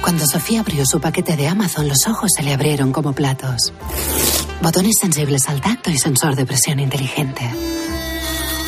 Cuando 0.00 0.26
Sofía 0.26 0.60
abrió 0.60 0.84
su 0.86 1.00
paquete 1.00 1.36
de 1.36 1.46
Amazon, 1.46 1.86
los 1.86 2.06
ojos 2.08 2.30
se 2.34 2.42
le 2.42 2.52
abrieron 2.52 2.90
como 2.90 3.12
platos. 3.12 3.72
Botones 4.60 4.96
sensibles 5.00 5.48
al 5.48 5.60
tacto 5.60 5.90
y 5.90 5.98
sensor 5.98 6.34
de 6.34 6.46
presión 6.46 6.80
inteligente. 6.80 7.48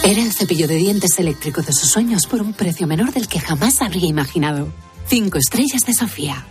Era 0.05 0.23
el 0.23 0.33
cepillo 0.33 0.69
de 0.69 0.77
dientes 0.77 1.19
eléctrico 1.19 1.63
de 1.63 1.73
sus 1.73 1.91
sueños 1.91 2.27
por 2.27 2.43
un 2.43 2.53
precio 2.53 2.87
menor 2.87 3.13
del 3.13 3.29
que 3.29 3.41
jamás 3.41 3.81
habría 3.81 4.09
imaginado. 4.09 4.69
Cinco 5.07 5.39
estrellas 5.39 5.85
de 5.87 5.95
Sofía. 5.95 6.47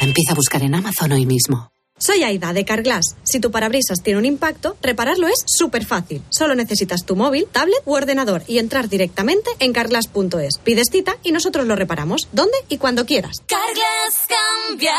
Empieza 0.00 0.32
a 0.32 0.34
buscar 0.34 0.62
en 0.62 0.74
Amazon 0.74 1.12
hoy 1.12 1.26
mismo. 1.26 1.70
Soy 1.98 2.22
Aida 2.22 2.52
de 2.52 2.64
Carglass. 2.64 3.16
Si 3.24 3.40
tu 3.40 3.50
parabrisas 3.50 4.02
tiene 4.04 4.20
un 4.20 4.24
impacto, 4.24 4.76
repararlo 4.80 5.26
es 5.26 5.42
súper 5.46 5.84
fácil. 5.84 6.22
Solo 6.30 6.54
necesitas 6.54 7.04
tu 7.04 7.16
móvil, 7.16 7.48
tablet 7.50 7.82
u 7.84 7.94
ordenador 7.94 8.44
y 8.46 8.58
entrar 8.58 8.88
directamente 8.88 9.50
en 9.58 9.72
carglass.es. 9.72 10.58
Pides 10.62 10.90
cita 10.92 11.16
y 11.24 11.32
nosotros 11.32 11.66
lo 11.66 11.74
reparamos. 11.74 12.28
¿Dónde 12.32 12.56
y 12.68 12.78
cuando 12.78 13.04
quieras. 13.04 13.42
Carglass 13.48 14.28
cambia, 14.28 14.94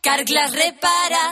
Carglass 0.00 0.52
repara. 0.52 1.30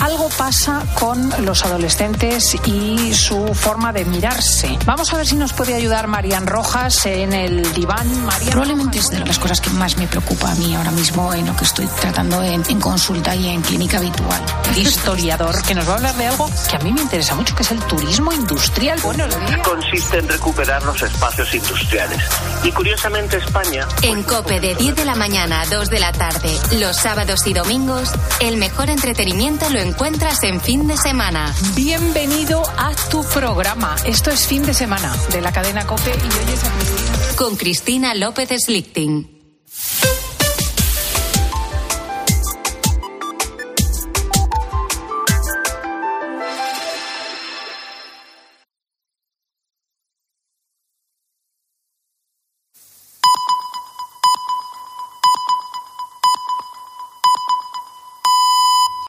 Algo 0.00 0.28
pasa 0.36 0.82
con 0.98 1.32
los 1.44 1.64
adolescentes 1.64 2.56
y 2.66 3.12
su 3.14 3.54
forma 3.54 3.92
de 3.92 4.04
mirarse. 4.04 4.78
Vamos 4.84 5.12
a 5.12 5.16
ver 5.16 5.26
si 5.26 5.36
nos 5.36 5.52
puede 5.52 5.74
ayudar 5.74 6.06
Marian 6.06 6.46
Rojas 6.46 7.06
en 7.06 7.32
el 7.32 7.72
diván. 7.74 8.24
Marian 8.24 8.50
Probablemente 8.50 8.98
es 8.98 9.10
de 9.10 9.18
las 9.20 9.38
cosas 9.38 9.60
que 9.60 9.70
más 9.70 9.96
me 9.96 10.06
preocupa 10.06 10.52
a 10.52 10.54
mí 10.56 10.74
ahora 10.74 10.90
mismo 10.90 11.32
en 11.34 11.46
lo 11.46 11.56
que 11.56 11.64
estoy 11.64 11.86
tratando 12.00 12.42
en, 12.42 12.62
en 12.68 12.80
consulta 12.80 13.34
y 13.34 13.48
en 13.48 13.60
clínica 13.62 13.98
habitual. 13.98 14.42
historiador 14.76 15.62
que 15.62 15.74
nos 15.74 15.88
va 15.88 15.92
a 15.92 15.96
hablar 15.96 16.14
de 16.16 16.26
algo 16.26 16.48
que 16.68 16.76
a 16.76 16.78
mí 16.80 16.92
me 16.92 17.00
interesa 17.00 17.34
mucho, 17.34 17.54
que 17.54 17.62
es 17.62 17.70
el 17.70 17.80
turismo 17.84 18.32
industrial. 18.32 18.98
Buenos 19.02 19.28
días. 19.28 19.60
Consiste 19.62 20.18
en 20.18 20.28
recuperar 20.28 20.82
los 20.84 21.02
espacios 21.02 21.54
industriales. 21.54 22.22
Y 22.62 22.72
curiosamente 22.72 23.38
España... 23.38 23.86
En 24.02 24.22
COPE 24.22 24.60
de 24.60 24.74
10 24.74 24.96
de 24.96 25.04
la 25.04 25.14
mañana 25.14 25.62
a 25.62 25.66
2 25.66 25.90
de 25.90 25.98
la 25.98 26.12
tarde, 26.12 26.56
los 26.72 26.96
sábados 26.96 27.46
y 27.46 27.54
domingos, 27.54 28.12
el 28.40 28.56
mejor 28.56 28.90
entretenimiento 28.90 29.67
lo 29.70 29.80
encuentras 29.80 30.42
en 30.44 30.60
fin 30.60 30.86
de 30.86 30.96
semana. 30.96 31.54
Bienvenido 31.74 32.62
a 32.78 32.94
tu 33.10 33.22
programa. 33.24 33.96
Esto 34.06 34.30
es 34.30 34.46
fin 34.46 34.64
de 34.64 34.72
semana 34.72 35.14
de 35.30 35.40
la 35.40 35.52
cadena 35.52 35.86
COPE 35.86 36.10
y 36.10 36.12
hoy 36.12 36.54
es 36.54 37.36
Con 37.36 37.56
Cristina 37.56 38.14
López 38.14 38.48
Slichting. 38.64 39.37